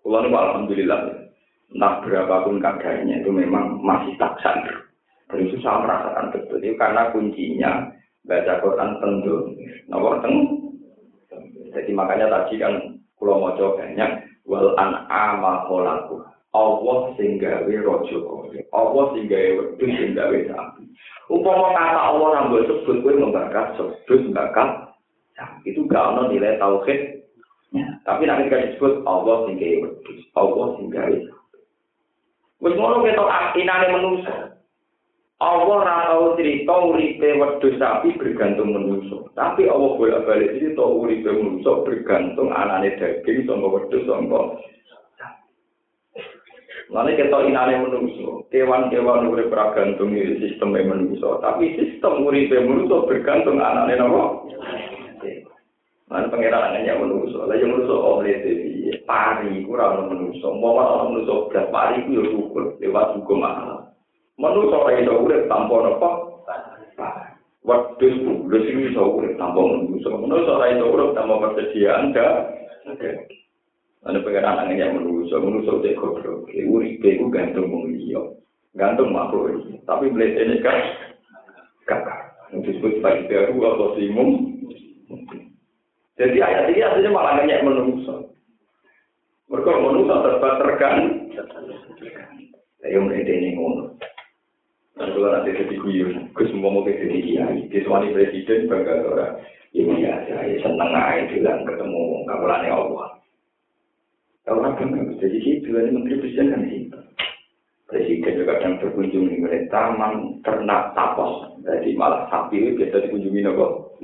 [0.00, 1.00] Kulo niku alhamdulillah.
[1.76, 4.56] Nah berapapun keadaannya itu memang masih taksan.
[5.28, 6.64] Dan itu saya merasakan betul.
[6.64, 7.92] Itu karena kuncinya
[8.24, 9.36] baca Quran tentu.
[9.92, 10.71] Nomor teng.
[11.72, 14.10] Jadi makanya tadi kan kulo mau banyak.
[14.44, 16.22] Wal an'ama kholaku.
[16.52, 18.60] Allah sing gawe raja kaya.
[18.76, 20.84] Allah sing gawe wedhus sing gawe sapi.
[21.32, 24.92] Upama kata Allah ora mbok sebut kowe membakar sebut bakal
[25.64, 27.24] itu gak ono nilai tauhid.
[28.04, 31.58] Tapi nanti kan disebut Allah sing gawe wedhus, Allah sing gawe sapi.
[32.60, 34.36] Wis ngono ketok inane manusa.
[35.42, 39.26] Allah ora tau cerita uripe wedhus sapi bergantung manusa.
[39.34, 44.62] Tapi Allah bolak-balik cerita uripe manusa bergantung anane daging sangka wedhus sangka
[46.92, 53.96] Lalu kita inane menungso, kewan-kewan urip bergantung sistem menungso, tapi sistem urip menungso bergantung anane
[53.96, 54.52] nopo.
[56.12, 62.04] Lalu pangeran menungso, lalu menungso oleh dewi, pari kurang menungso, mau orang menungso belas pari
[62.04, 62.28] itu ya
[62.84, 63.91] lewat hukum Allah.
[64.40, 66.10] Menungso kayak itu urip tanpa nopo.
[67.62, 72.50] Wadus bulus ini bisa urip tanpa menungso, menungso kayak itu urip tanpa persediaan dah.
[74.02, 76.50] Ana pengen anake yang menuso, menuso cek goblok.
[76.50, 78.18] Uripe iku gantung wong liya.
[78.74, 79.78] Gantung makhluk iki.
[79.86, 80.74] Tapi mletene kan
[81.86, 82.34] kakak.
[82.50, 84.58] Yang disebut sebagai baru atau simum.
[86.18, 88.34] Jadi ayat ini artinya malah banyak menuso.
[89.46, 90.96] Mereka menuso terbatas tergan.
[92.82, 93.94] Ayo mulai ini ngono.
[94.92, 99.40] Dan kalau nanti jadi guyon, gue semua mau jadi kiai, dia suami presiden bakal orang
[99.72, 103.08] ini ya, saya seneng aja bilang ketemu kamulannya Allah.
[104.44, 106.98] Kalau kan jadi gitu, ini menteri presiden kan gitu.
[107.88, 113.96] Presiden juga kadang berkunjung di mulai taman ternak tapos, jadi malah sapi biasa dikunjungi nopo.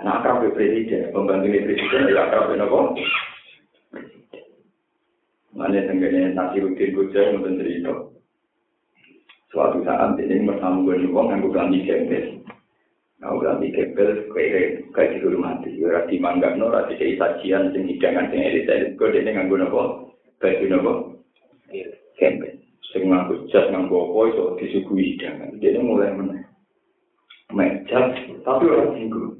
[0.00, 2.96] Nah, akrab presiden, pembantu presiden ya akrab nopo.
[5.50, 7.92] Mane tenggene nasi rutin bocor mboten cerita.
[9.50, 12.26] Suatu saat ini bersama gue nyuwong yang gue ganti kempes.
[13.18, 14.44] Nah, gue ganti kempes, gue
[14.94, 18.62] kayak gitu rumah di Yura di Mangga Nora, di Cei Sajian, di Nidangan, di Eri
[18.62, 18.94] Tadi.
[18.94, 21.18] Gue dia nih nganggur nopo, kayak gitu nopo.
[22.14, 22.62] Kempes,
[22.94, 25.58] sing nganggur cat nganggur opo, so disuguhi hidangan.
[25.58, 26.46] Dene mulai meneh.
[27.50, 28.14] Meja,
[28.46, 29.34] tapi orang minggu.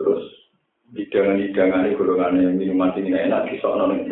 [0.00, 0.24] Terus,
[0.96, 4.08] hidangan-hidangan ini, golongan yang minuman sini enak, disok nolong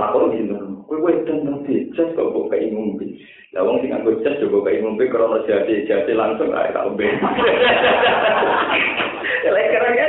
[0.00, 0.56] takon gitu.
[0.90, 3.06] Kowe wedan tapi jas kok kok kayak ngombe.
[3.54, 7.06] Lah wong sing nganggo jas coba kayak ngombe krono jati jati langsung ae tak ombe.
[9.46, 10.06] Lek keren ya.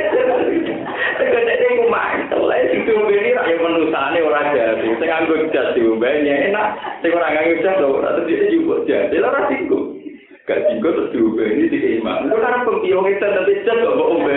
[1.22, 4.86] Tegak nek iku mantel lek sing ombe iki ra manusane ora jati.
[4.98, 6.68] Sing nganggo jas diombe enak.
[6.98, 9.22] Sing ora nganggo jas ora terus juga jati.
[9.22, 10.02] Lah ora tinggu.
[10.50, 12.26] Gak tinggu terus diombe ini dikeimang.
[12.26, 14.34] Ku kan pempiyo kita tapi jas kok ombe.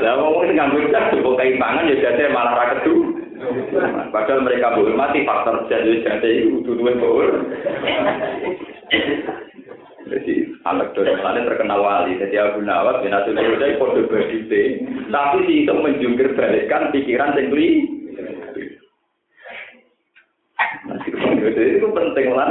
[0.00, 3.13] Lah wong sing nganggo jas coba kayak pangan ya jati malah ra kedu.
[4.10, 7.44] Padahal mereka hormati faktor jadi jadi itu dua bahwa.
[10.04, 10.34] Jadi
[10.68, 12.20] anak dari mana terkenal wali.
[12.20, 14.84] Jadi Abu Nawas bin Atul Huda kode berdite.
[15.08, 17.88] Tapi si itu menjungkir balikkan pikiran sendiri.
[21.44, 22.48] Jadi itu penting lah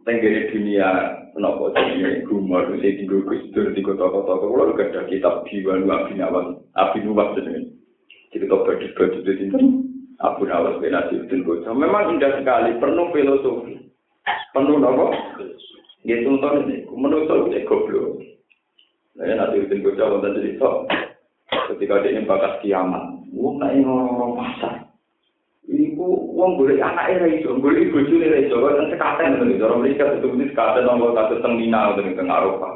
[0.00, 4.32] Tenggiri dunia nopo jadi gumar, saya tinggal kustur di kota-kota.
[4.32, 7.68] Kalau gak ada kitab diwan Abu Nawas, Abu Nawas jadi.
[8.32, 9.89] Jadi kau berdiri di
[10.20, 11.72] Abu Nawas bin Asyidin Gojo.
[11.72, 13.88] Memang indah sekali, penuh filosofi.
[14.52, 15.06] Penuh apa?
[16.04, 18.20] Ini tuntun ini, menutup ini goblok.
[19.16, 20.70] Nah, nanti Asyidin Gojo pun tadi cerita.
[21.72, 23.04] Ketika dia ini bakas kiamat.
[23.32, 24.74] Wah, nah ini orang-orang pasar.
[25.70, 27.62] Ini ku, golek boleh anak ini raih jauh.
[27.62, 28.02] Boleh ibu.
[28.02, 29.62] Kan sekaten itu nih.
[29.62, 30.82] Orang mereka betul-betul sekaten.
[30.82, 31.94] Orang mereka itu tengmina.
[31.94, 32.74] Orang mereka ngaruh, Pak.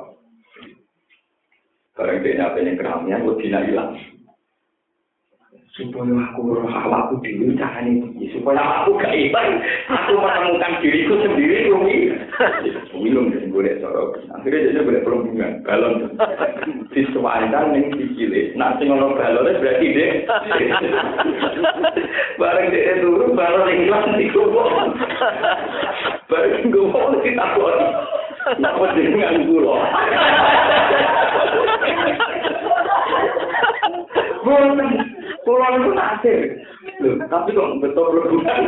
[1.94, 3.94] Barang dia nyatanya keramian, wah, dina ilang.
[5.74, 8.30] Supaya aku roh awakku dhewe carane piye?
[8.30, 9.58] Supaya aku gak ilang
[9.90, 12.14] aku menemukan diriku sendiri rumi
[12.94, 16.14] minum dan boleh sorok akhirnya jadi boleh perhubungan balon.
[16.94, 20.10] Disuaikan yang dicile nah sing ono balonnya berarti deh
[22.38, 24.70] bareng dia turun balon yang hilang di kubur
[26.30, 27.78] bareng gue mau ditakut
[28.60, 29.80] Napa dengan gula?
[34.44, 35.13] Boten.
[35.44, 36.56] Kulo niku naksir.
[37.04, 38.60] Loh, tapi kok betul berhubungan.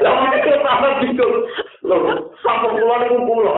[0.00, 1.34] Lah itu tambah bingung.
[1.84, 2.00] Loh,
[2.40, 3.56] sampai pulau itu pulau.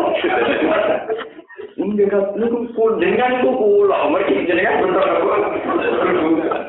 [1.79, 4.11] Enggak, itu pun dengan itu pulau.
[4.11, 5.07] Mereka jenengan betul
[6.03, 6.63] berhubungan.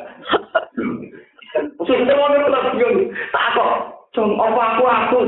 [1.82, 3.10] Sudah mau kelas bingung.
[3.34, 3.74] Tak kok,
[4.14, 5.20] cung apa aku aku.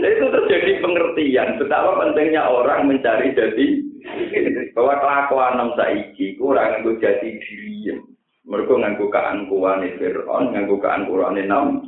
[0.00, 3.68] itu terjadi pengertian betapa pentingnya orang mencari jadi
[4.72, 5.70] bahwa kelakuan nom
[6.50, 7.94] ora nganggo jati diri.
[8.50, 11.86] Mergo nganggo kaangkuhane Firaun, nganggo kaangkuhane Naum.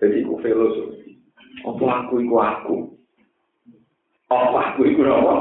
[0.00, 1.20] Jadi ku filosofi.
[1.64, 2.76] Apa aku iku aku?
[4.32, 5.34] Apa aku iku apa?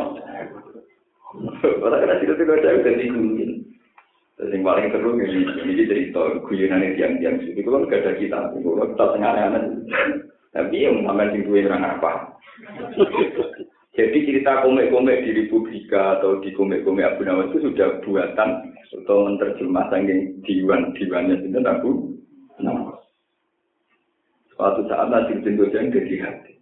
[1.83, 3.05] Ora kira tidak tidak tahu tadi
[4.35, 7.55] Terus Jadi paling seru ini ini cerita kuliner yang yang sih.
[7.63, 9.63] Kalau nggak ada kita, kalau kita tengah aneh
[10.51, 12.11] Tapi yang mengambil tinggi orang apa?
[13.95, 19.87] Jadi cerita komik-komik di Republika atau di komik-komik Abu Nawas itu sudah buatan atau menerjemah
[19.87, 21.91] saking diwan-diwannya itu Abu
[22.59, 22.99] Nawas.
[24.51, 26.59] Suatu saat nanti bentuk yang jadi hati.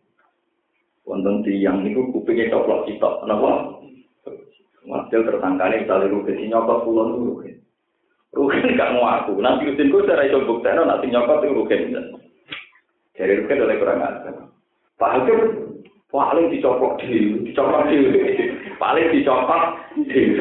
[1.10, 3.82] Wonten tiang itu kupingnya coplok kita, kenapa?
[4.86, 7.52] Masih tersangkanya misalnya rugi nyokot pulau itu rugi.
[8.34, 9.42] Rugi gak mau aku.
[9.42, 11.78] Nanti usin gue secara itu bukti, nanti nyokot itu rugi.
[13.14, 14.36] Jadi kan oleh kurang ajar.
[14.98, 15.63] Pak Hakim
[16.14, 18.22] paling dicopot dhewe, dicopot dhewe.
[18.78, 20.38] paling dicopot di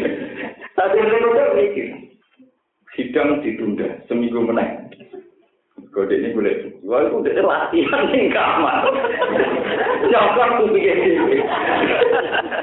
[0.77, 1.89] tapi menurutnya mikir
[2.93, 4.68] sidang ditunda seminggu meneh.
[5.93, 6.55] kode ini boleh.
[6.81, 8.85] Gue kode ini latihan di kamar
[10.09, 10.99] nyokap tuh bikin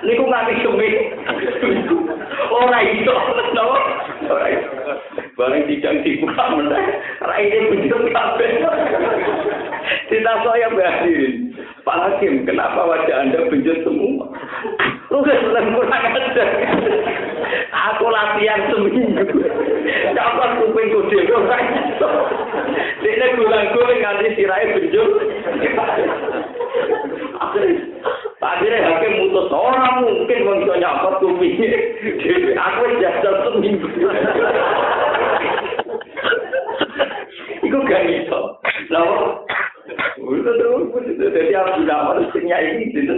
[0.06, 0.54] ini gue nanti
[2.50, 3.14] Ora orang itu
[4.26, 4.70] Ora itu
[5.40, 8.74] barang tidak dibuka menaik orang ini bener-bener
[10.10, 11.54] Kita saya berhadirin.
[11.86, 14.30] Pak Hakim, kenapa wajah Anda benjut semua?
[15.10, 16.46] Lu seneng kurang aja.
[17.70, 19.42] Aku latihan seminggu.
[20.14, 21.66] Dapat kuping kudir orang.
[23.02, 25.10] Dia gulang-guling nganti sirai benjut.
[28.40, 31.80] Akhirnya hakim mutus orang mungkin bisa nyapot kupingnya.
[32.54, 33.88] Aku jajal seminggu.
[37.66, 38.40] Iku gak bisa.
[41.40, 43.16] Jadi aku nama resminya ini gitu.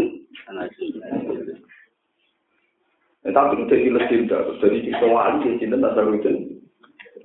[3.25, 6.61] Tapi itu jadi legenda, jadi di soal di sini tak seru itu.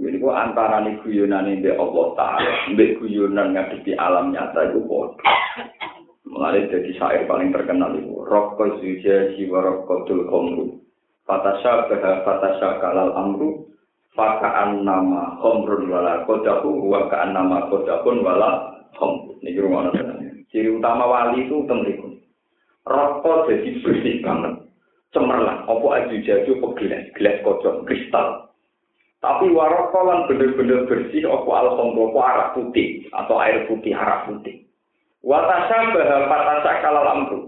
[0.00, 5.16] Jadi gua antara nih guyonan ini Allah Taala, mbek guyonan ngadepi alam nyata itu bodoh.
[6.28, 8.12] Mengalir jadi syair paling terkenal itu.
[8.24, 10.80] Rokko zuja jiwa rokko tul komru.
[11.24, 13.64] Fatasha beha fatasha kalal amru.
[14.12, 16.92] Fakaan nama komrun wala kodahu.
[16.92, 18.50] Wakaan nama kodahun wala
[19.00, 19.38] komru.
[19.40, 19.92] Ini rumah
[20.56, 22.16] Ciri utama wali itu tentu
[22.88, 24.56] Rokok jadi bersih banget.
[25.12, 25.68] Cemerlang.
[25.68, 27.36] Apa aja jaju apa gelas.
[27.44, 27.84] Kocok.
[27.84, 28.48] Kristal.
[29.20, 31.28] Tapi warokolan bener-bener bersih.
[31.28, 32.08] Apa alhamdulillah.
[32.08, 33.04] Apa arak putih.
[33.12, 33.92] Atau air putih.
[33.92, 34.64] Arak putih.
[35.20, 37.40] Watasa bahwa patasa kalal amru.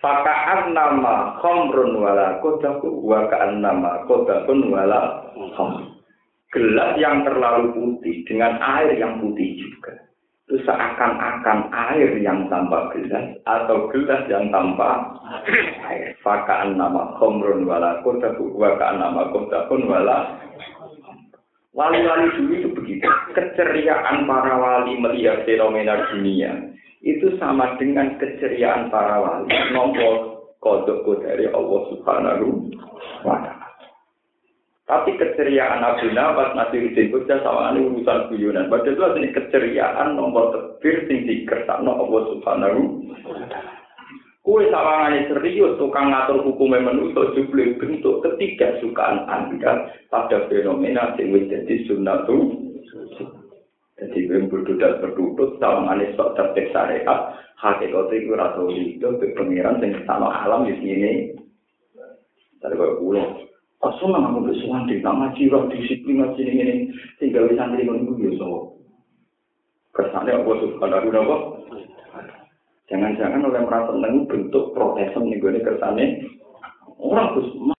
[0.00, 3.02] Faka'an nama khomrun wala kodaku.
[3.02, 5.26] Waka'an nama kodakun wala
[5.58, 6.00] khomrun.
[6.48, 8.24] Gelas yang terlalu putih.
[8.24, 10.11] Dengan air yang putih juga.
[10.50, 15.14] Itu seakan-akan air yang tanpa gelas atau gelas yang tanpa
[15.86, 16.12] air.
[16.20, 20.42] Fakaan nama khomrun wala kota wakaan nama kota pun wala
[21.72, 23.08] Wali-wali dulu itu begitu.
[23.32, 26.68] Keceriaan para wali melihat fenomena dunia
[27.00, 32.46] itu sama dengan keceriaan para wali nombor kodok dari Allah Subhanahu
[33.24, 33.61] wa Ta'ala.
[34.92, 38.68] Tapi keceriaan Abu Nawas Nasiruddin Bujah sama ini urusan guyonan.
[38.68, 42.80] Padahal itu ini keceriaan nomor terakhir sing dikersakno Allah Subhanahu
[44.44, 51.32] Kue sawangane serius tukang ngatur hukumnya manusia jubli bentuk ketiga sukaan anda pada fenomena sing
[51.32, 52.52] wis dadi sunnatu.
[53.96, 59.08] Jadi gue berduduk berduduk sawangane sok tertib syariat hakikatnya gue rasa itu
[59.40, 61.12] pengiran sing sama alam di sini.
[62.60, 63.51] Dari gue pulang.
[63.82, 67.82] Pas sunnah nggak boleh sunnah di nama jiwa disiplin macam ngene ini santri bisa nanti
[67.82, 68.78] menunggu ya so.
[69.90, 71.36] Kesannya aku sudah kalah dulu apa?
[72.86, 76.06] Jangan-jangan oleh merasa nunggu bentuk protesan nih gue kersane kesannya
[77.02, 77.50] orang terus.